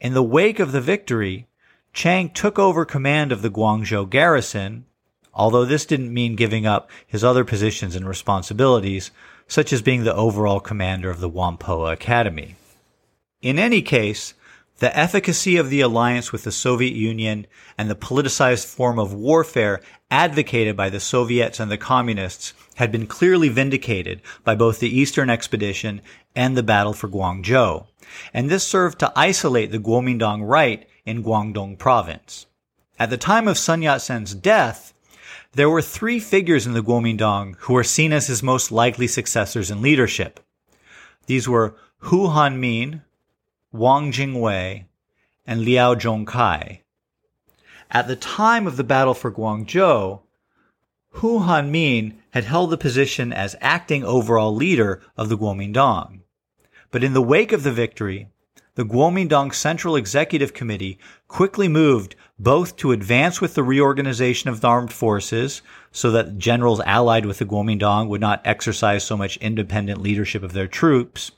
In 0.00 0.14
the 0.14 0.22
wake 0.22 0.58
of 0.58 0.72
the 0.72 0.80
victory, 0.80 1.46
Chiang 1.92 2.30
took 2.30 2.58
over 2.58 2.86
command 2.86 3.30
of 3.30 3.42
the 3.42 3.50
Guangzhou 3.50 4.08
garrison, 4.08 4.86
although 5.34 5.66
this 5.66 5.84
didn't 5.84 6.14
mean 6.14 6.34
giving 6.34 6.66
up 6.66 6.90
his 7.06 7.22
other 7.22 7.44
positions 7.44 7.94
and 7.94 8.08
responsibilities, 8.08 9.10
such 9.46 9.70
as 9.70 9.82
being 9.82 10.04
the 10.04 10.14
overall 10.14 10.60
commander 10.60 11.10
of 11.10 11.20
the 11.20 11.28
Whampoa 11.28 11.92
Academy. 11.92 12.56
In 13.42 13.58
any 13.58 13.82
case, 13.82 14.32
the 14.82 14.98
efficacy 14.98 15.56
of 15.58 15.70
the 15.70 15.80
alliance 15.80 16.32
with 16.32 16.42
the 16.42 16.50
Soviet 16.50 16.92
Union 16.92 17.46
and 17.78 17.88
the 17.88 17.94
politicized 17.94 18.66
form 18.66 18.98
of 18.98 19.14
warfare 19.14 19.80
advocated 20.10 20.76
by 20.76 20.90
the 20.90 20.98
Soviets 20.98 21.60
and 21.60 21.70
the 21.70 21.78
Communists 21.78 22.52
had 22.74 22.90
been 22.90 23.06
clearly 23.06 23.48
vindicated 23.48 24.20
by 24.42 24.56
both 24.56 24.80
the 24.80 24.88
Eastern 24.88 25.30
Expedition 25.30 26.02
and 26.34 26.56
the 26.56 26.64
Battle 26.64 26.94
for 26.94 27.08
Guangzhou, 27.08 27.86
and 28.34 28.50
this 28.50 28.66
served 28.66 28.98
to 28.98 29.12
isolate 29.14 29.70
the 29.70 29.78
Kuomintang 29.78 30.48
right 30.48 30.84
in 31.06 31.22
Guangdong 31.22 31.78
province. 31.78 32.46
At 32.98 33.08
the 33.08 33.16
time 33.16 33.46
of 33.46 33.58
Sun 33.58 33.82
Yat-sen's 33.82 34.34
death, 34.34 34.92
there 35.52 35.70
were 35.70 35.80
three 35.80 36.18
figures 36.18 36.66
in 36.66 36.72
the 36.72 36.82
Kuomintang 36.82 37.54
who 37.60 37.74
were 37.74 37.84
seen 37.84 38.12
as 38.12 38.26
his 38.26 38.42
most 38.42 38.72
likely 38.72 39.06
successors 39.06 39.70
in 39.70 39.80
leadership. 39.80 40.40
These 41.26 41.48
were 41.48 41.76
Hu 41.98 42.30
Hanmin, 42.30 43.02
Wang 43.72 44.12
Jingwei, 44.12 44.84
and 45.46 45.64
Liao 45.64 45.94
Zhongkai. 45.94 46.80
At 47.90 48.06
the 48.06 48.16
time 48.16 48.66
of 48.66 48.76
the 48.76 48.84
battle 48.84 49.14
for 49.14 49.32
Guangzhou, 49.32 50.20
Hu 51.16 51.40
Hanmin 51.40 52.16
had 52.30 52.44
held 52.44 52.70
the 52.70 52.76
position 52.76 53.32
as 53.32 53.56
acting 53.60 54.04
overall 54.04 54.54
leader 54.54 55.02
of 55.16 55.28
the 55.30 55.38
Kuomintang. 55.38 56.20
But 56.90 57.02
in 57.02 57.14
the 57.14 57.22
wake 57.22 57.52
of 57.52 57.62
the 57.62 57.72
victory, 57.72 58.28
the 58.74 58.84
Kuomintang 58.84 59.54
Central 59.54 59.96
Executive 59.96 60.54
Committee 60.54 60.98
quickly 61.28 61.68
moved 61.68 62.14
both 62.38 62.76
to 62.76 62.92
advance 62.92 63.40
with 63.40 63.54
the 63.54 63.62
reorganization 63.62 64.50
of 64.50 64.60
the 64.60 64.68
armed 64.68 64.92
forces 64.92 65.62
so 65.90 66.10
that 66.10 66.38
generals 66.38 66.80
allied 66.80 67.24
with 67.26 67.38
the 67.38 67.46
Kuomintang 67.46 68.08
would 68.08 68.20
not 68.20 68.42
exercise 68.44 69.04
so 69.04 69.16
much 69.16 69.36
independent 69.38 70.00
leadership 70.00 70.42
of 70.42 70.52
their 70.52 70.68
troops, 70.68 71.32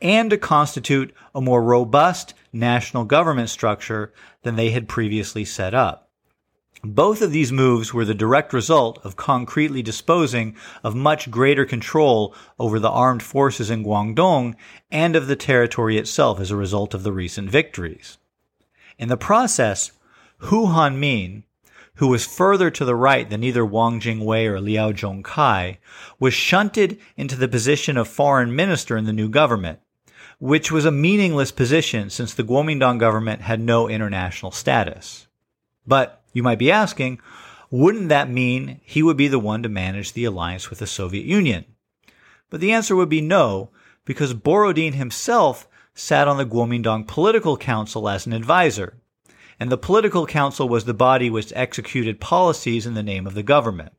and 0.00 0.30
to 0.30 0.38
constitute 0.38 1.14
a 1.34 1.40
more 1.40 1.62
robust 1.62 2.34
national 2.52 3.04
government 3.04 3.50
structure 3.50 4.12
than 4.42 4.56
they 4.56 4.70
had 4.70 4.88
previously 4.88 5.44
set 5.44 5.74
up. 5.74 6.04
Both 6.82 7.22
of 7.22 7.32
these 7.32 7.50
moves 7.50 7.94
were 7.94 8.04
the 8.04 8.12
direct 8.12 8.52
result 8.52 8.98
of 9.04 9.16
concretely 9.16 9.82
disposing 9.82 10.54
of 10.82 10.94
much 10.94 11.30
greater 11.30 11.64
control 11.64 12.34
over 12.58 12.78
the 12.78 12.90
armed 12.90 13.22
forces 13.22 13.70
in 13.70 13.84
Guangdong 13.84 14.54
and 14.90 15.16
of 15.16 15.26
the 15.26 15.36
territory 15.36 15.96
itself 15.96 16.40
as 16.40 16.50
a 16.50 16.56
result 16.56 16.92
of 16.92 17.02
the 17.02 17.12
recent 17.12 17.48
victories. 17.48 18.18
In 18.98 19.08
the 19.08 19.16
process, 19.16 19.92
Hu 20.38 20.66
Hanmin, 20.66 21.44
who 21.94 22.08
was 22.08 22.26
further 22.26 22.70
to 22.72 22.84
the 22.84 22.96
right 22.96 23.30
than 23.30 23.42
either 23.42 23.64
Wang 23.64 23.98
Jingwei 23.98 24.46
or 24.46 24.60
Liao 24.60 24.92
Zhongkai, 24.92 25.78
was 26.20 26.34
shunted 26.34 26.98
into 27.16 27.36
the 27.36 27.48
position 27.48 27.96
of 27.96 28.08
foreign 28.08 28.54
minister 28.54 28.98
in 28.98 29.06
the 29.06 29.12
new 29.12 29.30
government, 29.30 29.80
which 30.38 30.72
was 30.72 30.84
a 30.84 30.90
meaningless 30.90 31.52
position 31.52 32.10
since 32.10 32.34
the 32.34 32.44
Kuomintang 32.44 32.98
government 32.98 33.42
had 33.42 33.60
no 33.60 33.88
international 33.88 34.52
status. 34.52 35.26
But 35.86 36.22
you 36.32 36.42
might 36.42 36.58
be 36.58 36.70
asking, 36.70 37.20
wouldn't 37.70 38.08
that 38.08 38.30
mean 38.30 38.80
he 38.84 39.02
would 39.02 39.16
be 39.16 39.28
the 39.28 39.38
one 39.38 39.62
to 39.62 39.68
manage 39.68 40.12
the 40.12 40.24
alliance 40.24 40.70
with 40.70 40.78
the 40.78 40.86
Soviet 40.86 41.24
Union? 41.24 41.64
But 42.50 42.60
the 42.60 42.72
answer 42.72 42.94
would 42.94 43.08
be 43.08 43.20
no, 43.20 43.70
because 44.04 44.34
Borodin 44.34 44.94
himself 44.94 45.68
sat 45.94 46.28
on 46.28 46.36
the 46.36 46.46
Kuomintang 46.46 47.06
Political 47.06 47.56
Council 47.56 48.08
as 48.08 48.26
an 48.26 48.32
advisor, 48.32 48.94
and 49.58 49.70
the 49.70 49.78
Political 49.78 50.26
Council 50.26 50.68
was 50.68 50.84
the 50.84 50.94
body 50.94 51.30
which 51.30 51.52
executed 51.54 52.20
policies 52.20 52.86
in 52.86 52.94
the 52.94 53.02
name 53.02 53.26
of 53.26 53.34
the 53.34 53.42
government 53.42 53.92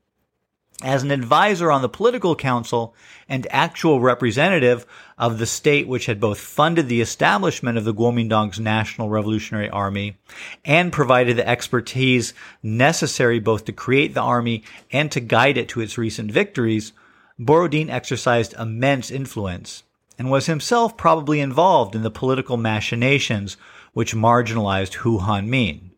as 0.84 1.04
an 1.04 1.12
advisor 1.12 1.72
on 1.72 1.82
the 1.82 1.90
political 1.90 2.36
council 2.36 2.94
and 3.30 3.48
actual 3.50 4.02
representative 4.02 4.86
of 5.18 5.38
the 5.38 5.46
state 5.46 5.88
which 5.88 6.06
had 6.06 6.20
both 6.20 6.40
funded 6.40 6.90
the 6.90 7.02
establishment 7.02 7.78
of 7.78 7.86
the 7.86 7.94
Kuomintang's 7.94 8.60
National 8.60 9.10
Revolutionary 9.10 9.70
Army 9.70 10.18
and 10.66 10.92
provided 10.92 11.38
the 11.38 11.48
expertise 11.48 12.34
necessary 12.62 13.40
both 13.40 13.66
to 13.66 13.72
create 13.72 14.14
the 14.14 14.22
army 14.22 14.64
and 14.92 15.12
to 15.12 15.22
guide 15.22 15.58
it 15.58 15.70
to 15.70 15.82
its 15.82 15.98
recent 15.98 16.30
victories, 16.30 16.92
Borodin 17.40 17.90
exercised 17.90 18.54
immense 18.60 19.10
influence 19.10 19.84
and 20.18 20.30
was 20.30 20.46
himself 20.46 20.98
probably 20.98 21.40
involved 21.40 21.96
in 21.96 22.04
the 22.04 22.12
political 22.12 22.58
machinations 22.58 23.56
which 23.94 24.16
marginalized 24.16 24.96
Hu 24.96 25.20
Hanmin. 25.20 25.92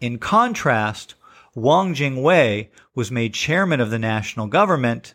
In 0.00 0.18
contrast, 0.18 1.14
Wang 1.54 1.94
Jingwei 1.94 2.68
was 2.94 3.10
made 3.10 3.34
chairman 3.34 3.80
of 3.80 3.90
the 3.90 3.98
national 3.98 4.46
government, 4.46 5.14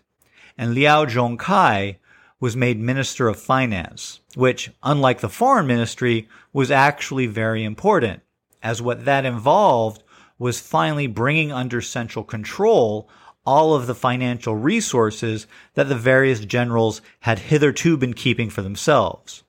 and 0.57 0.73
Liao 0.73 1.05
Zhongkai 1.05 1.95
was 2.41 2.57
made 2.57 2.77
minister 2.77 3.29
of 3.29 3.39
finance, 3.39 4.19
which, 4.35 4.69
unlike 4.83 5.21
the 5.21 5.29
foreign 5.29 5.65
ministry, 5.65 6.27
was 6.51 6.69
actually 6.69 7.25
very 7.25 7.63
important, 7.63 8.21
as 8.61 8.81
what 8.81 9.05
that 9.05 9.25
involved 9.25 10.03
was 10.37 10.59
finally 10.59 11.07
bringing 11.07 11.53
under 11.53 11.79
central 11.79 12.25
control 12.25 13.09
all 13.45 13.73
of 13.73 13.87
the 13.87 13.95
financial 13.95 14.55
resources 14.55 15.47
that 15.75 15.87
the 15.87 15.95
various 15.95 16.41
generals 16.41 17.01
had 17.21 17.39
hitherto 17.39 17.95
been 17.95 18.13
keeping 18.13 18.49
for 18.49 18.61
themselves. 18.61 19.44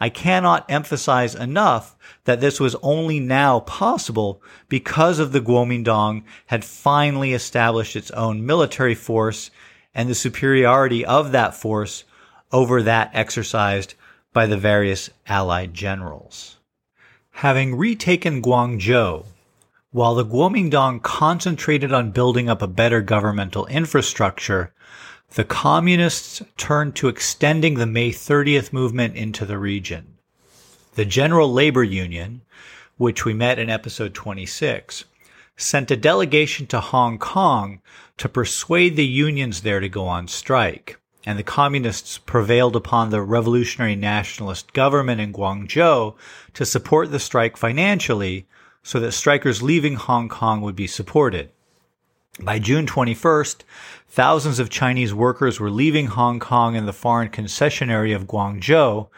I 0.00 0.08
cannot 0.08 0.64
emphasize 0.70 1.34
enough 1.34 1.94
that 2.24 2.40
this 2.40 2.58
was 2.58 2.74
only 2.82 3.20
now 3.20 3.60
possible 3.60 4.42
because 4.70 5.18
of 5.18 5.32
the 5.32 5.42
Kuomintang 5.42 6.22
had 6.46 6.64
finally 6.64 7.34
established 7.34 7.94
its 7.94 8.10
own 8.12 8.46
military 8.46 8.94
force 8.94 9.50
and 9.94 10.08
the 10.08 10.14
superiority 10.14 11.04
of 11.04 11.32
that 11.32 11.54
force 11.54 12.04
over 12.50 12.82
that 12.82 13.10
exercised 13.12 13.94
by 14.32 14.46
the 14.46 14.56
various 14.56 15.10
allied 15.26 15.74
generals. 15.74 16.56
Having 17.32 17.76
retaken 17.76 18.40
Guangzhou, 18.40 19.26
while 19.90 20.14
the 20.14 20.24
Kuomintang 20.24 21.02
concentrated 21.02 21.92
on 21.92 22.12
building 22.12 22.48
up 22.48 22.62
a 22.62 22.66
better 22.66 23.02
governmental 23.02 23.66
infrastructure, 23.66 24.72
the 25.34 25.44
communists 25.44 26.42
turned 26.56 26.96
to 26.96 27.06
extending 27.06 27.74
the 27.74 27.86
May 27.86 28.10
30th 28.10 28.72
movement 28.72 29.14
into 29.14 29.46
the 29.46 29.58
region. 29.58 30.16
The 30.94 31.04
General 31.04 31.52
Labor 31.52 31.84
Union, 31.84 32.40
which 32.96 33.24
we 33.24 33.32
met 33.32 33.58
in 33.58 33.70
episode 33.70 34.12
26, 34.12 35.04
sent 35.56 35.90
a 35.90 35.96
delegation 35.96 36.66
to 36.66 36.80
Hong 36.80 37.16
Kong 37.18 37.80
to 38.16 38.28
persuade 38.28 38.96
the 38.96 39.06
unions 39.06 39.60
there 39.60 39.78
to 39.78 39.88
go 39.88 40.06
on 40.06 40.26
strike. 40.26 40.98
And 41.24 41.38
the 41.38 41.44
communists 41.44 42.18
prevailed 42.18 42.74
upon 42.74 43.10
the 43.10 43.22
revolutionary 43.22 43.94
nationalist 43.94 44.72
government 44.72 45.20
in 45.20 45.32
Guangzhou 45.32 46.16
to 46.54 46.66
support 46.66 47.12
the 47.12 47.20
strike 47.20 47.56
financially 47.56 48.46
so 48.82 48.98
that 48.98 49.12
strikers 49.12 49.62
leaving 49.62 49.94
Hong 49.94 50.28
Kong 50.28 50.60
would 50.62 50.74
be 50.74 50.86
supported. 50.88 51.50
By 52.42 52.58
June 52.58 52.86
21st, 52.86 53.64
thousands 54.08 54.58
of 54.58 54.70
Chinese 54.70 55.12
workers 55.12 55.60
were 55.60 55.70
leaving 55.70 56.06
Hong 56.06 56.40
Kong 56.40 56.74
and 56.74 56.88
the 56.88 56.92
foreign 56.92 57.28
concession 57.28 57.90
area 57.90 58.16
of 58.16 58.26
Guangzhou, 58.26 59.08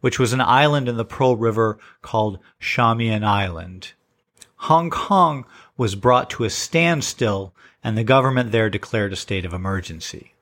which 0.00 0.18
was 0.18 0.32
an 0.32 0.40
island 0.40 0.88
in 0.88 0.96
the 0.96 1.04
Pearl 1.04 1.36
River 1.36 1.78
called 2.02 2.40
Shamian 2.60 3.22
Island. 3.22 3.92
Hong 4.56 4.90
Kong 4.90 5.46
was 5.76 5.94
brought 5.94 6.28
to 6.30 6.42
a 6.42 6.50
standstill 6.50 7.54
and 7.84 7.96
the 7.96 8.02
government 8.02 8.50
there 8.50 8.68
declared 8.68 9.12
a 9.12 9.16
state 9.16 9.44
of 9.44 9.54
emergency. 9.54 10.34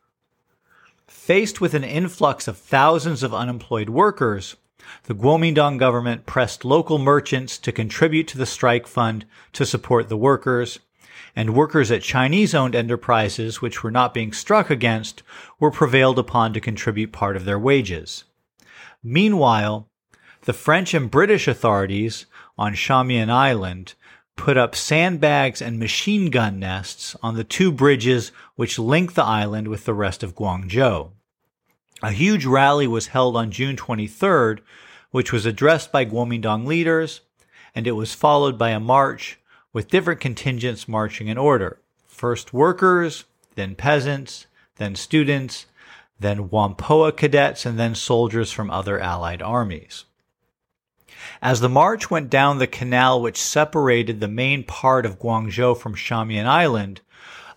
Faced 1.06 1.60
with 1.60 1.74
an 1.74 1.84
influx 1.84 2.48
of 2.48 2.56
thousands 2.56 3.22
of 3.22 3.34
unemployed 3.34 3.90
workers, 3.90 4.56
the 5.04 5.14
Kuomintang 5.14 5.78
government 5.78 6.24
pressed 6.24 6.64
local 6.64 6.98
merchants 6.98 7.58
to 7.58 7.70
contribute 7.70 8.26
to 8.28 8.38
the 8.38 8.46
strike 8.46 8.86
fund 8.86 9.26
to 9.52 9.66
support 9.66 10.08
the 10.08 10.16
workers 10.16 10.78
and 11.34 11.54
workers 11.54 11.90
at 11.90 12.02
Chinese 12.02 12.54
owned 12.54 12.74
enterprises 12.74 13.60
which 13.60 13.82
were 13.82 13.90
not 13.90 14.14
being 14.14 14.32
struck 14.32 14.70
against 14.70 15.22
were 15.58 15.70
prevailed 15.70 16.18
upon 16.18 16.52
to 16.52 16.60
contribute 16.60 17.12
part 17.12 17.36
of 17.36 17.44
their 17.44 17.58
wages. 17.58 18.24
Meanwhile, 19.02 19.88
the 20.42 20.52
French 20.52 20.94
and 20.94 21.10
British 21.10 21.48
authorities 21.48 22.26
on 22.56 22.74
Shamian 22.74 23.30
Island 23.30 23.94
put 24.36 24.56
up 24.56 24.74
sandbags 24.74 25.60
and 25.60 25.78
machine 25.78 26.30
gun 26.30 26.58
nests 26.58 27.14
on 27.22 27.34
the 27.34 27.44
two 27.44 27.70
bridges 27.70 28.32
which 28.56 28.78
link 28.78 29.14
the 29.14 29.22
island 29.22 29.68
with 29.68 29.84
the 29.84 29.94
rest 29.94 30.22
of 30.22 30.34
Guangzhou. 30.34 31.10
A 32.02 32.12
huge 32.12 32.46
rally 32.46 32.86
was 32.86 33.08
held 33.08 33.36
on 33.36 33.50
June 33.50 33.76
23rd, 33.76 34.60
which 35.10 35.32
was 35.32 35.44
addressed 35.44 35.92
by 35.92 36.06
Kuomintang 36.06 36.66
leaders, 36.66 37.20
and 37.74 37.86
it 37.86 37.92
was 37.92 38.14
followed 38.14 38.58
by 38.58 38.70
a 38.70 38.80
march 38.80 39.38
with 39.72 39.88
different 39.90 40.20
contingents 40.20 40.88
marching 40.88 41.28
in 41.28 41.38
order. 41.38 41.78
First 42.06 42.52
workers, 42.52 43.24
then 43.54 43.74
peasants, 43.74 44.46
then 44.76 44.94
students, 44.94 45.66
then 46.18 46.48
Whampoa 46.48 47.12
cadets, 47.16 47.64
and 47.64 47.78
then 47.78 47.94
soldiers 47.94 48.52
from 48.52 48.70
other 48.70 48.98
allied 48.98 49.42
armies. 49.42 50.04
As 51.42 51.60
the 51.60 51.68
march 51.68 52.10
went 52.10 52.30
down 52.30 52.58
the 52.58 52.66
canal 52.66 53.20
which 53.20 53.40
separated 53.40 54.20
the 54.20 54.28
main 54.28 54.64
part 54.64 55.04
of 55.06 55.18
Guangzhou 55.18 55.78
from 55.78 55.94
Shamian 55.94 56.46
Island, 56.46 57.00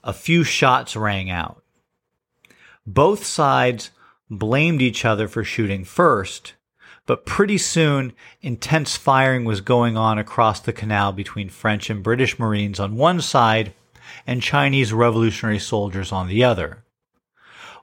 a 0.03 0.13
few 0.13 0.43
shots 0.43 0.95
rang 0.95 1.29
out. 1.29 1.63
Both 2.85 3.25
sides 3.25 3.91
blamed 4.29 4.81
each 4.81 5.05
other 5.05 5.27
for 5.27 5.43
shooting 5.43 5.85
first, 5.85 6.53
but 7.05 7.25
pretty 7.25 7.57
soon 7.57 8.13
intense 8.41 8.95
firing 8.95 9.45
was 9.45 9.61
going 9.61 9.97
on 9.97 10.17
across 10.17 10.59
the 10.59 10.73
canal 10.73 11.11
between 11.11 11.49
French 11.49 11.89
and 11.89 12.03
British 12.03 12.39
Marines 12.39 12.79
on 12.79 12.95
one 12.95 13.19
side 13.19 13.73
and 14.25 14.41
Chinese 14.41 14.93
revolutionary 14.93 15.59
soldiers 15.59 16.11
on 16.11 16.27
the 16.27 16.43
other. 16.43 16.83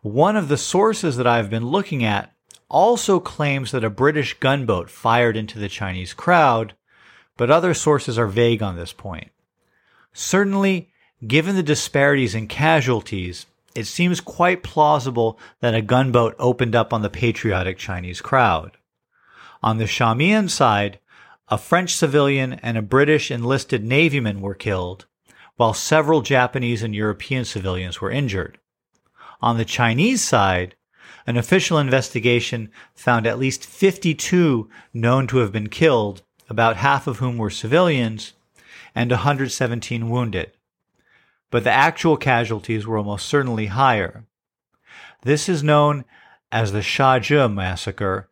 One 0.03 0.37
of 0.37 0.49
the 0.49 0.57
sources 0.57 1.17
that 1.17 1.27
I've 1.27 1.51
been 1.51 1.67
looking 1.67 2.03
at 2.05 2.33
also 2.71 3.21
claims 3.21 3.73
that 3.73 3.85
a 3.85 3.91
British 3.91 4.35
gunboat 4.35 4.89
fired 4.89 5.37
into 5.37 5.59
the 5.59 5.69
Chinese 5.69 6.15
crowd, 6.15 6.75
but 7.37 7.51
other 7.51 7.75
sources 7.75 8.19
are 8.19 8.27
vague 8.27 8.63
on 8.63 8.77
this 8.77 8.93
point. 8.93 9.31
Certainly, 10.13 10.91
given 11.27 11.57
the 11.57 11.63
disparities 11.63 12.35
in 12.35 12.47
casualties, 12.47 13.47
it 13.75 13.85
seems 13.85 14.21
quite 14.21 14.63
plausible 14.63 15.39
that 15.61 15.75
a 15.75 15.83
gunboat 15.83 16.35
opened 16.39 16.75
up 16.75 16.93
on 16.93 17.03
the 17.03 17.11
patriotic 17.11 17.77
Chinese 17.77 18.21
crowd. 18.21 18.77
On 19.63 19.79
the 19.79 19.85
Shamian 19.85 20.49
side, 20.49 20.99
a 21.49 21.59
French 21.59 21.95
civilian 21.95 22.55
and 22.55 22.79
a 22.79 22.83
British 22.83 23.31
enlisted 23.31 23.85
navyman 23.85 24.41
were 24.41 24.55
killed, 24.55 25.07
while 25.57 25.75
several 25.75 26.23
Japanese 26.23 26.83
and 26.83 26.95
European 26.95 27.45
civilians 27.45 28.01
were 28.01 28.11
injured. 28.11 28.59
On 29.43 29.59
the 29.59 29.65
Chinese 29.65 30.23
side, 30.23 30.77
an 31.27 31.37
official 31.37 31.79
investigation 31.79 32.71
found 32.95 33.27
at 33.27 33.39
least 33.39 33.67
52 33.67 34.71
known 34.95 35.27
to 35.27 35.39
have 35.39 35.53
been 35.53 35.69
killed, 35.69 36.23
about 36.49 36.77
half 36.77 37.07
of 37.07 37.19
whom 37.19 37.37
were 37.37 37.51
civilians, 37.51 38.33
and 38.95 39.11
117 39.11 40.09
wounded. 40.09 40.53
But 41.51 41.65
the 41.65 41.71
actual 41.71 42.17
casualties 42.17 42.87
were 42.87 42.97
almost 42.97 43.27
certainly 43.27 43.67
higher. 43.67 44.25
This 45.23 45.49
is 45.49 45.63
known 45.63 46.07
as 46.51 46.73
the 46.73 46.81
Shaji 46.81 47.53
massacre, 47.53 48.30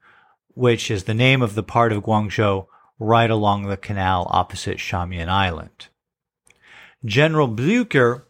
which 0.59 0.91
is 0.91 1.05
the 1.05 1.15
name 1.15 1.41
of 1.41 1.55
the 1.55 1.63
part 1.63 1.93
of 1.93 2.03
Guangzhou 2.03 2.67
right 2.99 3.31
along 3.31 3.63
the 3.63 3.77
canal 3.77 4.27
opposite 4.31 4.79
Shamian 4.79 5.29
Island. 5.29 5.87
General 7.05 7.49
Blücher 7.49 8.25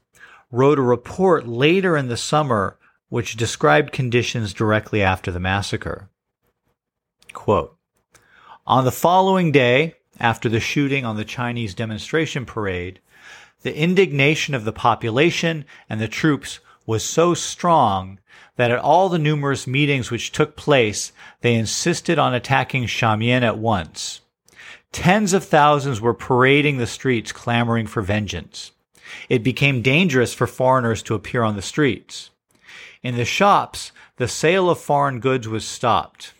wrote 0.50 0.78
a 0.78 0.82
report 0.82 1.49
later 1.49 1.97
in 1.97 2.08
the 2.08 2.18
summer 2.18 2.78
which 3.08 3.38
described 3.38 3.93
conditions 3.93 4.52
directly 4.52 5.00
after 5.00 5.32
the 5.32 5.41
massacre. 5.41 6.10
Quote, 7.32 7.75
on 8.67 8.84
the 8.84 8.93
following 8.93 9.50
day, 9.50 9.95
after 10.21 10.50
the 10.50 10.60
shooting 10.60 11.06
on 11.06 11.17
the 11.17 11.25
Chinese 11.25 11.75
demonstration 11.75 12.45
parade, 12.45 13.00
the 13.62 13.75
indignation 13.75 14.54
of 14.54 14.67
the 14.67 14.73
population 14.73 15.64
and 15.88 15.99
the 15.99 16.08
troops 16.08 16.60
was 16.89 17.05
so 17.05 17.35
strong 17.35 18.19
that 18.57 18.71
at 18.71 18.79
all 18.79 19.11
the 19.11 19.19
numerous 19.19 19.67
meetings 19.67 20.11
which 20.11 20.33
took 20.33 20.57
place, 20.57 21.13
they 21.43 21.55
insisted 21.55 22.19
on 22.19 22.33
attacking 22.33 22.87
Shamian 22.87 23.43
at 23.43 23.59
once. 23.59 24.23
Tens 24.91 25.35
of 25.35 25.45
thousands 25.45 26.01
were 26.01 26.15
parading 26.15 26.79
the 26.79 26.87
streets 26.87 27.31
clamoring 27.31 27.87
for 27.87 28.01
vengeance. 28.01 28.73
It 29.29 29.45
became 29.45 29.83
dangerous 29.83 30.33
for 30.33 30.47
foreigners 30.47 31.03
to 31.03 31.15
appear 31.15 31.43
on 31.43 31.57
the 31.57 31.63
streets. 31.63 32.31
In 33.03 33.17
the 33.17 33.27
shops, 33.27 33.93
the 34.17 34.27
sale 34.27 34.71
of 34.71 34.81
foreign 34.81 35.21
goods 35.21 35.47
was 35.47 35.67
stopped. 35.67 36.33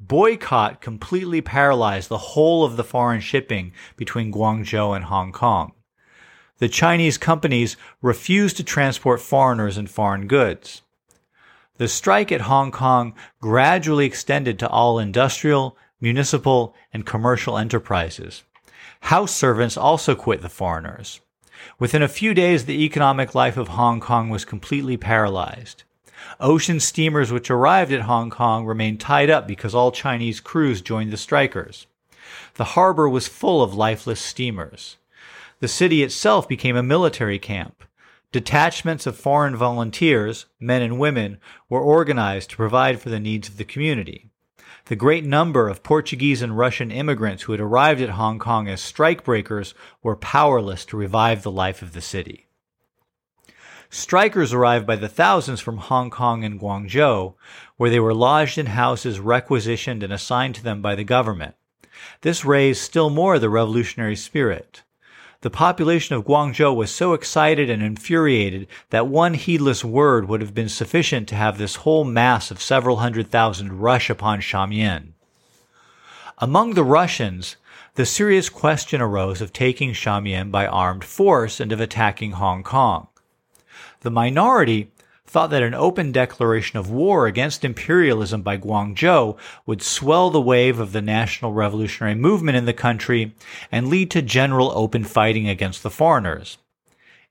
Boycott 0.00 0.80
completely 0.80 1.40
paralyzed 1.40 2.08
the 2.08 2.18
whole 2.18 2.64
of 2.64 2.76
the 2.76 2.82
foreign 2.82 3.20
shipping 3.20 3.72
between 3.96 4.32
Guangzhou 4.32 4.96
and 4.96 5.04
Hong 5.04 5.30
Kong. 5.30 5.72
The 6.58 6.68
Chinese 6.68 7.18
companies 7.18 7.76
refused 8.00 8.56
to 8.58 8.64
transport 8.64 9.20
foreigners 9.20 9.76
and 9.76 9.90
foreign 9.90 10.28
goods. 10.28 10.82
The 11.78 11.88
strike 11.88 12.30
at 12.30 12.42
Hong 12.42 12.70
Kong 12.70 13.14
gradually 13.40 14.06
extended 14.06 14.60
to 14.60 14.68
all 14.68 15.00
industrial, 15.00 15.76
municipal, 16.00 16.74
and 16.92 17.04
commercial 17.04 17.58
enterprises. 17.58 18.44
House 19.00 19.34
servants 19.34 19.76
also 19.76 20.14
quit 20.14 20.42
the 20.42 20.48
foreigners. 20.48 21.20
Within 21.80 22.02
a 22.02 22.08
few 22.08 22.34
days, 22.34 22.66
the 22.66 22.84
economic 22.84 23.34
life 23.34 23.56
of 23.56 23.68
Hong 23.68 23.98
Kong 23.98 24.30
was 24.30 24.44
completely 24.44 24.96
paralyzed. 24.96 25.82
Ocean 26.38 26.78
steamers 26.78 27.32
which 27.32 27.50
arrived 27.50 27.92
at 27.92 28.02
Hong 28.02 28.30
Kong 28.30 28.64
remained 28.64 29.00
tied 29.00 29.28
up 29.28 29.48
because 29.48 29.74
all 29.74 29.90
Chinese 29.90 30.40
crews 30.40 30.80
joined 30.80 31.12
the 31.12 31.16
strikers. 31.16 31.86
The 32.54 32.64
harbor 32.64 33.08
was 33.08 33.26
full 33.26 33.62
of 33.62 33.74
lifeless 33.74 34.20
steamers. 34.20 34.96
The 35.64 35.68
city 35.68 36.02
itself 36.02 36.46
became 36.46 36.76
a 36.76 36.82
military 36.82 37.38
camp. 37.38 37.84
Detachments 38.32 39.06
of 39.06 39.16
foreign 39.16 39.56
volunteers, 39.56 40.44
men 40.60 40.82
and 40.82 40.98
women, 40.98 41.38
were 41.70 41.80
organized 41.80 42.50
to 42.50 42.56
provide 42.56 43.00
for 43.00 43.08
the 43.08 43.18
needs 43.18 43.48
of 43.48 43.56
the 43.56 43.64
community. 43.64 44.28
The 44.84 44.94
great 44.94 45.24
number 45.24 45.70
of 45.70 45.82
Portuguese 45.82 46.42
and 46.42 46.58
Russian 46.58 46.90
immigrants 46.90 47.44
who 47.44 47.52
had 47.52 47.62
arrived 47.62 48.02
at 48.02 48.10
Hong 48.10 48.38
Kong 48.38 48.68
as 48.68 48.82
strikebreakers 48.82 49.72
were 50.02 50.16
powerless 50.16 50.84
to 50.84 50.98
revive 50.98 51.42
the 51.42 51.50
life 51.50 51.80
of 51.80 51.94
the 51.94 52.02
city. 52.02 52.46
Strikers 53.88 54.52
arrived 54.52 54.86
by 54.86 54.96
the 54.96 55.08
thousands 55.08 55.62
from 55.62 55.78
Hong 55.78 56.10
Kong 56.10 56.44
and 56.44 56.60
Guangzhou, 56.60 57.36
where 57.78 57.88
they 57.88 58.00
were 58.00 58.12
lodged 58.12 58.58
in 58.58 58.66
houses 58.66 59.18
requisitioned 59.18 60.02
and 60.02 60.12
assigned 60.12 60.56
to 60.56 60.62
them 60.62 60.82
by 60.82 60.94
the 60.94 61.04
government. 61.04 61.54
This 62.20 62.44
raised 62.44 62.82
still 62.82 63.08
more 63.08 63.38
the 63.38 63.48
revolutionary 63.48 64.16
spirit. 64.16 64.82
The 65.44 65.50
population 65.50 66.16
of 66.16 66.24
Guangzhou 66.24 66.74
was 66.74 66.90
so 66.90 67.12
excited 67.12 67.68
and 67.68 67.82
infuriated 67.82 68.66
that 68.88 69.08
one 69.08 69.34
heedless 69.34 69.84
word 69.84 70.26
would 70.26 70.40
have 70.40 70.54
been 70.54 70.70
sufficient 70.70 71.28
to 71.28 71.34
have 71.34 71.58
this 71.58 71.76
whole 71.76 72.04
mass 72.04 72.50
of 72.50 72.62
several 72.62 72.96
hundred 72.96 73.30
thousand 73.30 73.78
rush 73.82 74.08
upon 74.08 74.40
Shamian. 74.40 75.08
Among 76.38 76.72
the 76.72 76.82
Russians, 76.82 77.56
the 77.96 78.06
serious 78.06 78.48
question 78.48 79.02
arose 79.02 79.42
of 79.42 79.52
taking 79.52 79.92
Shamian 79.92 80.50
by 80.50 80.66
armed 80.66 81.04
force 81.04 81.60
and 81.60 81.72
of 81.72 81.80
attacking 81.80 82.30
Hong 82.30 82.62
Kong. 82.62 83.08
The 84.00 84.10
minority 84.10 84.92
thought 85.34 85.50
that 85.50 85.64
an 85.64 85.74
open 85.74 86.12
declaration 86.12 86.78
of 86.78 86.92
war 86.92 87.26
against 87.26 87.64
imperialism 87.64 88.40
by 88.40 88.56
Guangzhou 88.56 89.36
would 89.66 89.82
swell 89.82 90.30
the 90.30 90.40
wave 90.40 90.78
of 90.78 90.92
the 90.92 91.02
national 91.02 91.52
revolutionary 91.52 92.14
movement 92.14 92.56
in 92.56 92.66
the 92.66 92.72
country 92.72 93.34
and 93.72 93.88
lead 93.88 94.12
to 94.12 94.22
general 94.22 94.70
open 94.76 95.02
fighting 95.02 95.48
against 95.48 95.82
the 95.82 95.90
foreigners. 95.90 96.58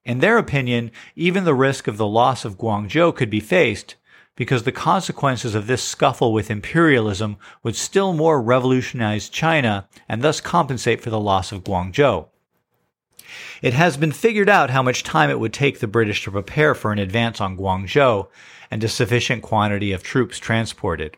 In 0.03 0.19
their 0.19 0.37
opinion, 0.37 0.91
even 1.15 1.45
the 1.45 1.53
risk 1.53 1.87
of 1.87 1.95
the 1.95 2.05
loss 2.05 2.43
of 2.43 2.57
Guangzhou 2.57 3.15
could 3.15 3.29
be 3.29 3.39
faced 3.39 3.95
because 4.35 4.63
the 4.63 4.73
consequences 4.73 5.55
of 5.55 5.67
this 5.67 5.81
scuffle 5.81 6.33
with 6.33 6.51
imperialism 6.51 7.37
would 7.63 7.77
still 7.77 8.11
more 8.11 8.41
revolutionize 8.41 9.29
China 9.29 9.87
and 10.09 10.21
thus 10.21 10.41
compensate 10.41 10.99
for 10.99 11.09
the 11.09 11.21
loss 11.21 11.53
of 11.53 11.63
Guangzhou. 11.63 12.27
It 13.61 13.73
has 13.73 13.97
been 13.97 14.11
figured 14.11 14.49
out 14.49 14.69
how 14.69 14.83
much 14.83 15.03
time 15.03 15.29
it 15.29 15.39
would 15.39 15.53
take 15.53 15.79
the 15.79 15.87
British 15.87 16.23
to 16.23 16.31
prepare 16.31 16.75
for 16.75 16.91
an 16.91 16.99
advance 16.99 17.39
on 17.39 17.57
Guangzhou 17.57 18.27
and 18.69 18.83
a 18.83 18.87
sufficient 18.87 19.41
quantity 19.41 19.91
of 19.91 20.03
troops 20.03 20.39
transported. 20.39 21.17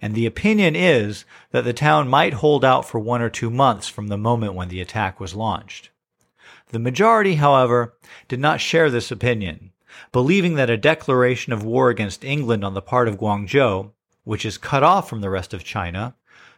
And 0.00 0.14
the 0.14 0.26
opinion 0.26 0.74
is 0.74 1.24
that 1.50 1.64
the 1.64 1.72
town 1.72 2.08
might 2.08 2.34
hold 2.34 2.64
out 2.64 2.88
for 2.88 2.98
one 2.98 3.20
or 3.20 3.28
two 3.28 3.50
months 3.50 3.88
from 3.88 4.08
the 4.08 4.16
moment 4.16 4.54
when 4.54 4.68
the 4.68 4.80
attack 4.80 5.20
was 5.20 5.34
launched. 5.34 5.90
The 6.70 6.78
majority, 6.78 7.36
however, 7.36 7.94
did 8.28 8.40
not 8.40 8.60
share 8.60 8.90
this 8.90 9.10
opinion, 9.10 9.72
believing 10.12 10.54
that 10.54 10.70
a 10.70 10.76
declaration 10.76 11.52
of 11.52 11.64
war 11.64 11.90
against 11.90 12.24
England 12.24 12.64
on 12.64 12.74
the 12.74 12.82
part 12.82 13.08
of 13.08 13.18
Guangzhou, 13.18 13.92
which 14.24 14.44
is 14.44 14.58
cut 14.58 14.82
off 14.82 15.08
from 15.08 15.20
the 15.20 15.30
rest 15.30 15.54
of 15.54 15.62
China, 15.62 16.14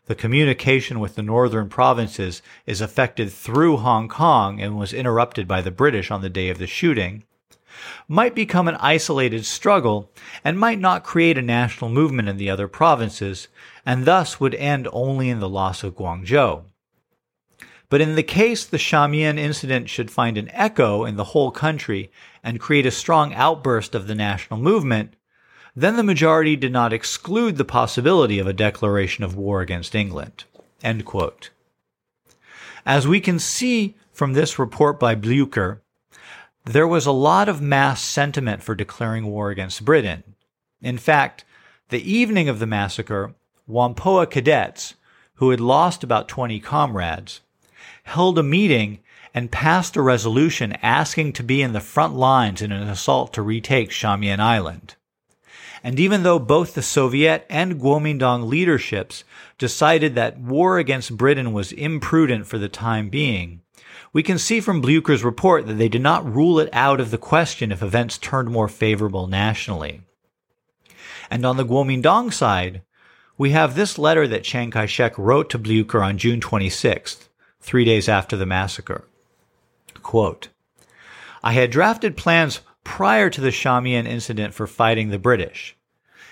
the 0.09 0.15
communication 0.15 1.01
with 1.01 1.15
the 1.15 1.23
northern 1.23 1.69
provinces 1.69 2.41
is 2.67 2.81
affected 2.81 3.31
through 3.31 3.77
Hong 3.77 4.09
Kong 4.09 4.59
and 4.59 4.79
was 4.79 4.95
interrupted 4.95 5.47
by 5.47 5.61
the 5.61 5.71
British 5.71 6.11
on 6.11 6.23
the 6.23 6.31
day 6.31 6.49
of 6.49 6.57
the 6.57 6.67
shooting, 6.67 7.25
might 8.09 8.35
become 8.35 8.69
an 8.69 8.77
isolated 8.77 9.45
struggle 9.45 10.11
and 10.43 10.59
might 10.59 10.79
not 10.79 11.05
create 11.05 11.37
a 11.37 11.43
national 11.43 11.91
movement 11.91 12.27
in 12.27 12.39
the 12.39 12.49
other 12.49 12.69
provinces, 12.69 13.49
and 13.85 14.07
thus 14.07 14.41
would 14.41 14.55
end 14.55 14.89
only 14.93 15.29
in 15.29 15.41
the 15.41 15.49
loss 15.49 15.85
of 15.85 15.95
Guangzhou. 15.95 16.65
But 17.91 18.01
in 18.01 18.17
the 18.17 18.23
case 18.23 18.65
the 18.65 18.79
Shamian 18.79 19.39
incident 19.39 19.91
should 19.91 20.11
find 20.11 20.39
an 20.39 20.51
echo 20.53 21.05
in 21.05 21.17
the 21.17 21.25
whole 21.25 21.51
country 21.51 22.11
and 22.43 22.59
create 22.59 22.87
a 22.87 22.91
strong 22.91 23.35
outburst 23.35 23.95
of 23.95 24.07
the 24.07 24.15
national 24.15 24.59
movement, 24.59 25.17
then 25.81 25.95
the 25.95 26.03
majority 26.03 26.57
did 26.57 26.73
not 26.73 26.93
exclude 26.93 27.57
the 27.57 27.65
possibility 27.65 28.41
of 28.41 28.49
a 28.49 28.53
declaration 28.53 29.23
of 29.23 29.37
war 29.37 29.61
against 29.61 29.95
England. 29.95 30.43
As 32.85 33.07
we 33.07 33.21
can 33.21 33.39
see 33.39 33.95
from 34.13 34.33
this 34.33 34.59
report 34.59 34.99
by 34.99 35.15
Blücher, 35.15 35.79
there 36.65 36.89
was 36.89 37.07
a 37.07 37.13
lot 37.13 37.49
of 37.49 37.63
mass 37.63 38.03
sentiment 38.03 38.61
for 38.61 38.75
declaring 38.75 39.27
war 39.27 39.51
against 39.51 39.85
Britain. 39.85 40.25
In 40.83 40.99
fact, 40.99 41.45
the 41.91 42.03
evening 42.03 42.49
of 42.49 42.59
the 42.59 42.67
massacre, 42.67 43.35
Whampoa 43.69 44.27
cadets, 44.27 44.95
who 45.35 45.51
had 45.51 45.61
lost 45.61 46.03
about 46.03 46.27
20 46.27 46.59
comrades, 46.59 47.41
held 48.03 48.37
a 48.37 48.43
meeting 48.43 48.99
and 49.33 49.53
passed 49.53 49.95
a 49.95 50.03
resolution 50.03 50.73
asking 50.83 51.35
to 51.35 51.45
be 51.45 51.63
in 51.63 51.73
the 51.73 51.81
front 51.81 52.17
lines 52.17 52.61
in 52.63 52.73
an 52.73 52.89
assault 52.89 53.33
to 53.35 53.43
retake 53.43 53.91
Shamian 53.91 54.41
Island. 54.41 54.97
And 55.83 56.01
even 56.01 56.23
though 56.23 56.39
both 56.39 56.75
the 56.75 56.83
Soviet 56.83 57.47
and 57.49 57.81
Kuomintang 57.81 58.49
leaderships 58.49 59.25
decided 59.59 60.15
that 60.15 60.39
war 60.39 60.79
against 60.79 61.17
Britain 61.17 61.53
was 61.53 61.73
imprudent 61.73 62.47
for 62.47 62.59
the 62.59 62.69
time 62.69 63.09
being, 63.09 63.61
we 64.13 64.23
can 64.23 64.39
see 64.39 64.61
from 64.61 64.83
Blücher's 64.83 65.23
report 65.23 65.67
that 65.67 65.75
they 65.75 65.89
did 65.89 66.03
not 66.03 66.31
rule 66.33 66.59
it 66.59 66.69
out 66.73 67.01
of 67.01 67.11
the 67.11 67.19
question 67.19 67.71
if 67.71 67.83
events 67.83 68.19
turned 68.19 68.51
more 68.51 68.69
favorable 68.69 69.27
nationally. 69.27 70.03
And 71.31 71.45
on 71.45 71.57
the 71.57 71.65
Kuomintang 71.65 72.33
side, 72.33 72.83
we 73.37 73.51
have 73.51 73.75
this 73.75 73.99
letter 73.99 74.27
that 74.27 74.45
Chiang 74.45 74.71
Kai-shek 74.71 75.17
wrote 75.17 75.51
to 75.51 75.59
Blücher 75.59 76.05
on 76.05 76.19
June 76.19 76.41
26th, 76.41 77.29
three 77.61 77.85
days 77.85 78.09
after 78.09 78.37
the 78.37 78.47
massacre. 78.47 79.05
Quote, 80.03 80.49
I 81.43 81.53
had 81.53 81.71
drafted 81.71 82.17
plans 82.17 82.61
prior 82.89 83.29
to 83.29 83.43
the 83.43 83.51
Shamian 83.51 84.07
incident 84.07 84.55
for 84.55 84.67
fighting 84.67 85.11
the 85.11 85.19
British. 85.19 85.77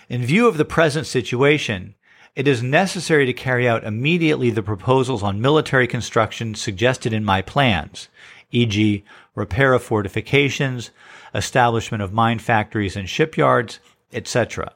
In 0.08 0.24
view 0.24 0.48
of 0.48 0.56
the 0.56 0.64
present 0.64 1.06
situation, 1.06 1.94
it 2.34 2.48
is 2.48 2.62
necessary 2.62 3.26
to 3.26 3.34
carry 3.34 3.68
out 3.68 3.84
immediately 3.84 4.48
the 4.48 4.62
proposals 4.62 5.22
on 5.22 5.40
military 5.42 5.86
construction 5.86 6.54
suggested 6.54 7.12
in 7.12 7.26
my 7.26 7.42
plans, 7.42 8.08
e.g., 8.50 9.04
repair 9.34 9.74
of 9.74 9.82
fortifications, 9.82 10.90
establishment 11.34 12.02
of 12.02 12.14
mine 12.14 12.38
factories 12.38 12.96
and 12.96 13.08
shipyards, 13.08 13.78
etc. 14.10 14.72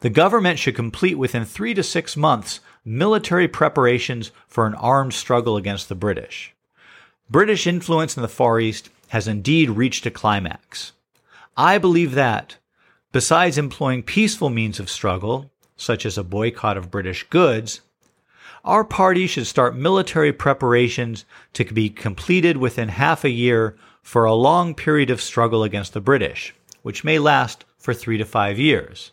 The 0.00 0.10
government 0.10 0.58
should 0.58 0.74
complete 0.74 1.16
within 1.16 1.44
three 1.44 1.74
to 1.74 1.82
six 1.84 2.16
months 2.16 2.58
military 2.84 3.46
preparations 3.46 4.32
for 4.48 4.66
an 4.66 4.74
armed 4.74 5.14
struggle 5.14 5.56
against 5.56 5.88
the 5.88 5.94
British. 5.94 6.54
British 7.30 7.66
influence 7.66 8.16
in 8.16 8.22
the 8.22 8.28
Far 8.28 8.60
East 8.60 8.90
has 9.08 9.28
indeed 9.28 9.70
reached 9.70 10.06
a 10.06 10.10
climax. 10.10 10.92
I 11.56 11.78
believe 11.78 12.12
that, 12.14 12.56
besides 13.12 13.56
employing 13.56 14.02
peaceful 14.02 14.50
means 14.50 14.78
of 14.78 14.90
struggle, 14.90 15.50
such 15.76 16.04
as 16.04 16.18
a 16.18 16.24
boycott 16.24 16.76
of 16.76 16.90
British 16.90 17.24
goods, 17.24 17.80
our 18.64 18.84
party 18.84 19.26
should 19.26 19.46
start 19.46 19.76
military 19.76 20.32
preparations 20.32 21.24
to 21.52 21.64
be 21.64 21.88
completed 21.88 22.56
within 22.56 22.88
half 22.88 23.24
a 23.24 23.30
year 23.30 23.76
for 24.02 24.24
a 24.24 24.34
long 24.34 24.74
period 24.74 25.10
of 25.10 25.20
struggle 25.20 25.62
against 25.62 25.92
the 25.92 26.00
British, 26.00 26.54
which 26.82 27.04
may 27.04 27.18
last 27.18 27.64
for 27.78 27.94
three 27.94 28.18
to 28.18 28.24
five 28.24 28.58
years. 28.58 29.12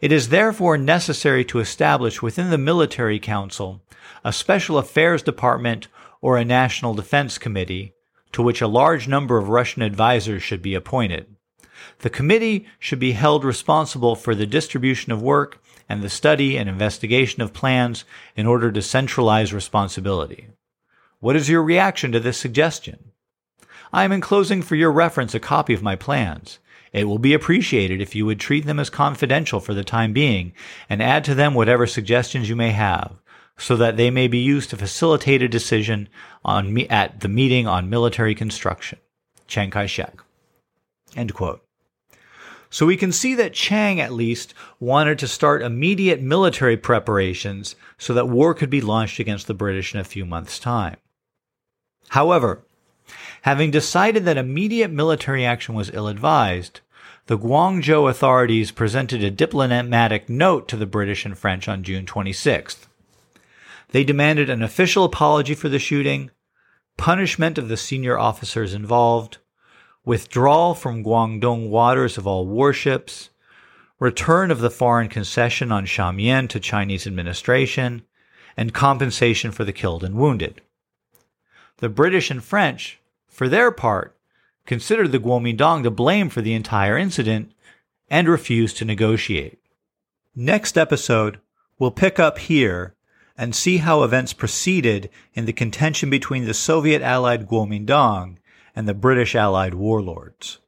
It 0.00 0.12
is 0.12 0.28
therefore 0.28 0.78
necessary 0.78 1.44
to 1.46 1.58
establish 1.58 2.22
within 2.22 2.50
the 2.50 2.58
Military 2.58 3.18
Council 3.18 3.82
a 4.24 4.32
special 4.32 4.78
affairs 4.78 5.22
department 5.22 5.88
or 6.20 6.36
a 6.36 6.44
national 6.44 6.94
defense 6.94 7.36
committee 7.36 7.94
to 8.32 8.42
which 8.42 8.60
a 8.60 8.68
large 8.68 9.08
number 9.08 9.38
of 9.38 9.48
Russian 9.48 9.82
advisors 9.82 10.42
should 10.42 10.62
be 10.62 10.74
appointed. 10.74 11.26
The 12.00 12.10
committee 12.10 12.66
should 12.78 12.98
be 12.98 13.12
held 13.12 13.44
responsible 13.44 14.14
for 14.14 14.34
the 14.34 14.46
distribution 14.46 15.12
of 15.12 15.22
work 15.22 15.60
and 15.88 16.02
the 16.02 16.10
study 16.10 16.56
and 16.56 16.68
investigation 16.68 17.42
of 17.42 17.52
plans 17.52 18.04
in 18.36 18.46
order 18.46 18.70
to 18.70 18.82
centralize 18.82 19.52
responsibility. 19.52 20.48
What 21.20 21.36
is 21.36 21.48
your 21.48 21.62
reaction 21.62 22.12
to 22.12 22.20
this 22.20 22.38
suggestion? 22.38 23.12
I 23.92 24.04
am 24.04 24.12
enclosing 24.12 24.62
for 24.62 24.76
your 24.76 24.92
reference 24.92 25.34
a 25.34 25.40
copy 25.40 25.74
of 25.74 25.82
my 25.82 25.96
plans. 25.96 26.58
It 26.92 27.04
will 27.04 27.18
be 27.18 27.34
appreciated 27.34 28.00
if 28.00 28.14
you 28.14 28.26
would 28.26 28.40
treat 28.40 28.66
them 28.66 28.78
as 28.78 28.90
confidential 28.90 29.60
for 29.60 29.74
the 29.74 29.84
time 29.84 30.12
being 30.12 30.52
and 30.88 31.02
add 31.02 31.24
to 31.24 31.34
them 31.34 31.54
whatever 31.54 31.86
suggestions 31.86 32.48
you 32.48 32.56
may 32.56 32.70
have, 32.70 33.16
so 33.58 33.76
that 33.76 33.96
they 33.96 34.10
may 34.10 34.28
be 34.28 34.38
used 34.38 34.70
to 34.70 34.76
facilitate 34.76 35.42
a 35.42 35.48
decision 35.48 36.08
on 36.44 36.72
me- 36.72 36.88
at 36.88 37.20
the 37.20 37.28
meeting 37.28 37.66
on 37.66 37.90
military 37.90 38.34
construction. 38.34 38.98
Chiang 39.46 39.70
Kai-shek. 39.70 40.20
End 41.16 41.34
quote. 41.34 41.62
So 42.70 42.86
we 42.86 42.96
can 42.96 43.12
see 43.12 43.34
that 43.34 43.54
Chiang, 43.54 43.98
at 43.98 44.12
least, 44.12 44.52
wanted 44.78 45.18
to 45.18 45.28
start 45.28 45.62
immediate 45.62 46.20
military 46.20 46.76
preparations 46.76 47.76
so 47.96 48.12
that 48.14 48.28
war 48.28 48.54
could 48.54 48.70
be 48.70 48.80
launched 48.80 49.18
against 49.18 49.46
the 49.46 49.54
British 49.54 49.94
in 49.94 50.00
a 50.00 50.04
few 50.04 50.26
months' 50.26 50.58
time. 50.58 50.96
However, 52.10 52.62
having 53.42 53.70
decided 53.70 54.24
that 54.24 54.36
immediate 54.36 54.90
military 54.90 55.46
action 55.46 55.74
was 55.74 55.90
ill 55.94 56.08
advised, 56.08 56.80
the 57.26 57.38
Guangzhou 57.38 58.08
authorities 58.08 58.70
presented 58.70 59.22
a 59.22 59.30
diplomatic 59.30 60.28
note 60.28 60.68
to 60.68 60.76
the 60.76 60.86
British 60.86 61.24
and 61.24 61.36
French 61.36 61.68
on 61.68 61.82
June 61.82 62.06
26th. 62.06 62.87
They 63.90 64.04
demanded 64.04 64.50
an 64.50 64.62
official 64.62 65.04
apology 65.04 65.54
for 65.54 65.68
the 65.68 65.78
shooting, 65.78 66.30
punishment 66.96 67.56
of 67.56 67.68
the 67.68 67.76
senior 67.76 68.18
officers 68.18 68.74
involved, 68.74 69.38
withdrawal 70.04 70.74
from 70.74 71.02
Guangdong 71.02 71.68
waters 71.68 72.18
of 72.18 72.26
all 72.26 72.46
warships, 72.46 73.30
return 73.98 74.50
of 74.50 74.60
the 74.60 74.70
foreign 74.70 75.08
concession 75.08 75.72
on 75.72 75.86
Shamian 75.86 76.48
to 76.50 76.60
Chinese 76.60 77.06
administration, 77.06 78.02
and 78.56 78.74
compensation 78.74 79.52
for 79.52 79.64
the 79.64 79.72
killed 79.72 80.04
and 80.04 80.16
wounded. 80.16 80.60
The 81.78 81.88
British 81.88 82.30
and 82.30 82.42
French, 82.42 83.00
for 83.28 83.48
their 83.48 83.70
part, 83.70 84.16
considered 84.66 85.12
the 85.12 85.20
Kuomintang 85.20 85.82
to 85.84 85.90
blame 85.90 86.28
for 86.28 86.42
the 86.42 86.54
entire 86.54 86.98
incident 86.98 87.52
and 88.10 88.28
refused 88.28 88.76
to 88.78 88.84
negotiate. 88.84 89.58
Next 90.34 90.76
episode, 90.76 91.40
we'll 91.78 91.90
pick 91.90 92.18
up 92.18 92.38
here 92.38 92.94
and 93.38 93.54
see 93.54 93.78
how 93.78 94.02
events 94.02 94.32
proceeded 94.32 95.08
in 95.32 95.46
the 95.46 95.52
contention 95.52 96.10
between 96.10 96.44
the 96.44 96.52
Soviet 96.52 97.00
allied 97.00 97.46
Kuomintang 97.46 98.38
and 98.74 98.88
the 98.88 98.94
British 98.94 99.36
allied 99.36 99.74
warlords. 99.74 100.58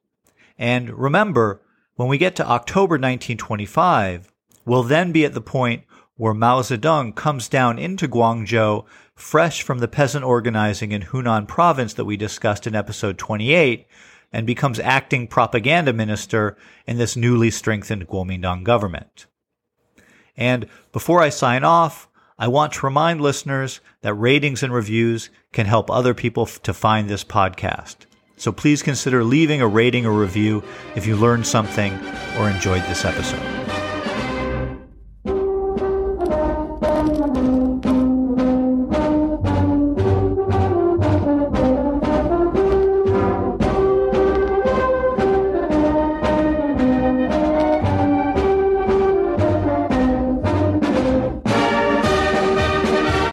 And 0.56 0.90
remember, 0.90 1.60
when 1.96 2.08
we 2.08 2.16
get 2.16 2.36
to 2.36 2.46
October 2.46 2.94
1925, 2.94 4.32
we'll 4.64 4.84
then 4.84 5.10
be 5.10 5.24
at 5.24 5.34
the 5.34 5.40
point 5.40 5.82
where 6.16 6.32
Mao 6.32 6.60
Zedong 6.60 7.14
comes 7.14 7.48
down 7.48 7.78
into 7.78 8.06
Guangzhou 8.06 8.84
fresh 9.14 9.62
from 9.62 9.80
the 9.80 9.88
peasant 9.88 10.24
organizing 10.24 10.92
in 10.92 11.02
Hunan 11.02 11.48
province 11.48 11.94
that 11.94 12.04
we 12.04 12.16
discussed 12.16 12.66
in 12.66 12.74
episode 12.74 13.18
28 13.18 13.86
and 14.32 14.46
becomes 14.46 14.78
acting 14.78 15.26
propaganda 15.26 15.92
minister 15.92 16.56
in 16.86 16.98
this 16.98 17.16
newly 17.16 17.50
strengthened 17.50 18.06
Kuomintang 18.06 18.62
government. 18.62 19.26
And 20.36 20.66
before 20.92 21.20
I 21.20 21.30
sign 21.30 21.64
off, 21.64 22.08
I 22.40 22.48
want 22.48 22.72
to 22.72 22.86
remind 22.86 23.20
listeners 23.20 23.82
that 24.00 24.14
ratings 24.14 24.62
and 24.62 24.72
reviews 24.72 25.28
can 25.52 25.66
help 25.66 25.90
other 25.90 26.14
people 26.14 26.44
f- 26.44 26.62
to 26.62 26.72
find 26.72 27.06
this 27.06 27.22
podcast. 27.22 27.96
So 28.38 28.50
please 28.50 28.82
consider 28.82 29.22
leaving 29.22 29.60
a 29.60 29.68
rating 29.68 30.06
or 30.06 30.12
review 30.12 30.64
if 30.96 31.06
you 31.06 31.16
learned 31.16 31.46
something 31.46 31.92
or 32.38 32.48
enjoyed 32.48 32.80
this 32.84 33.04
episode. 33.04 33.79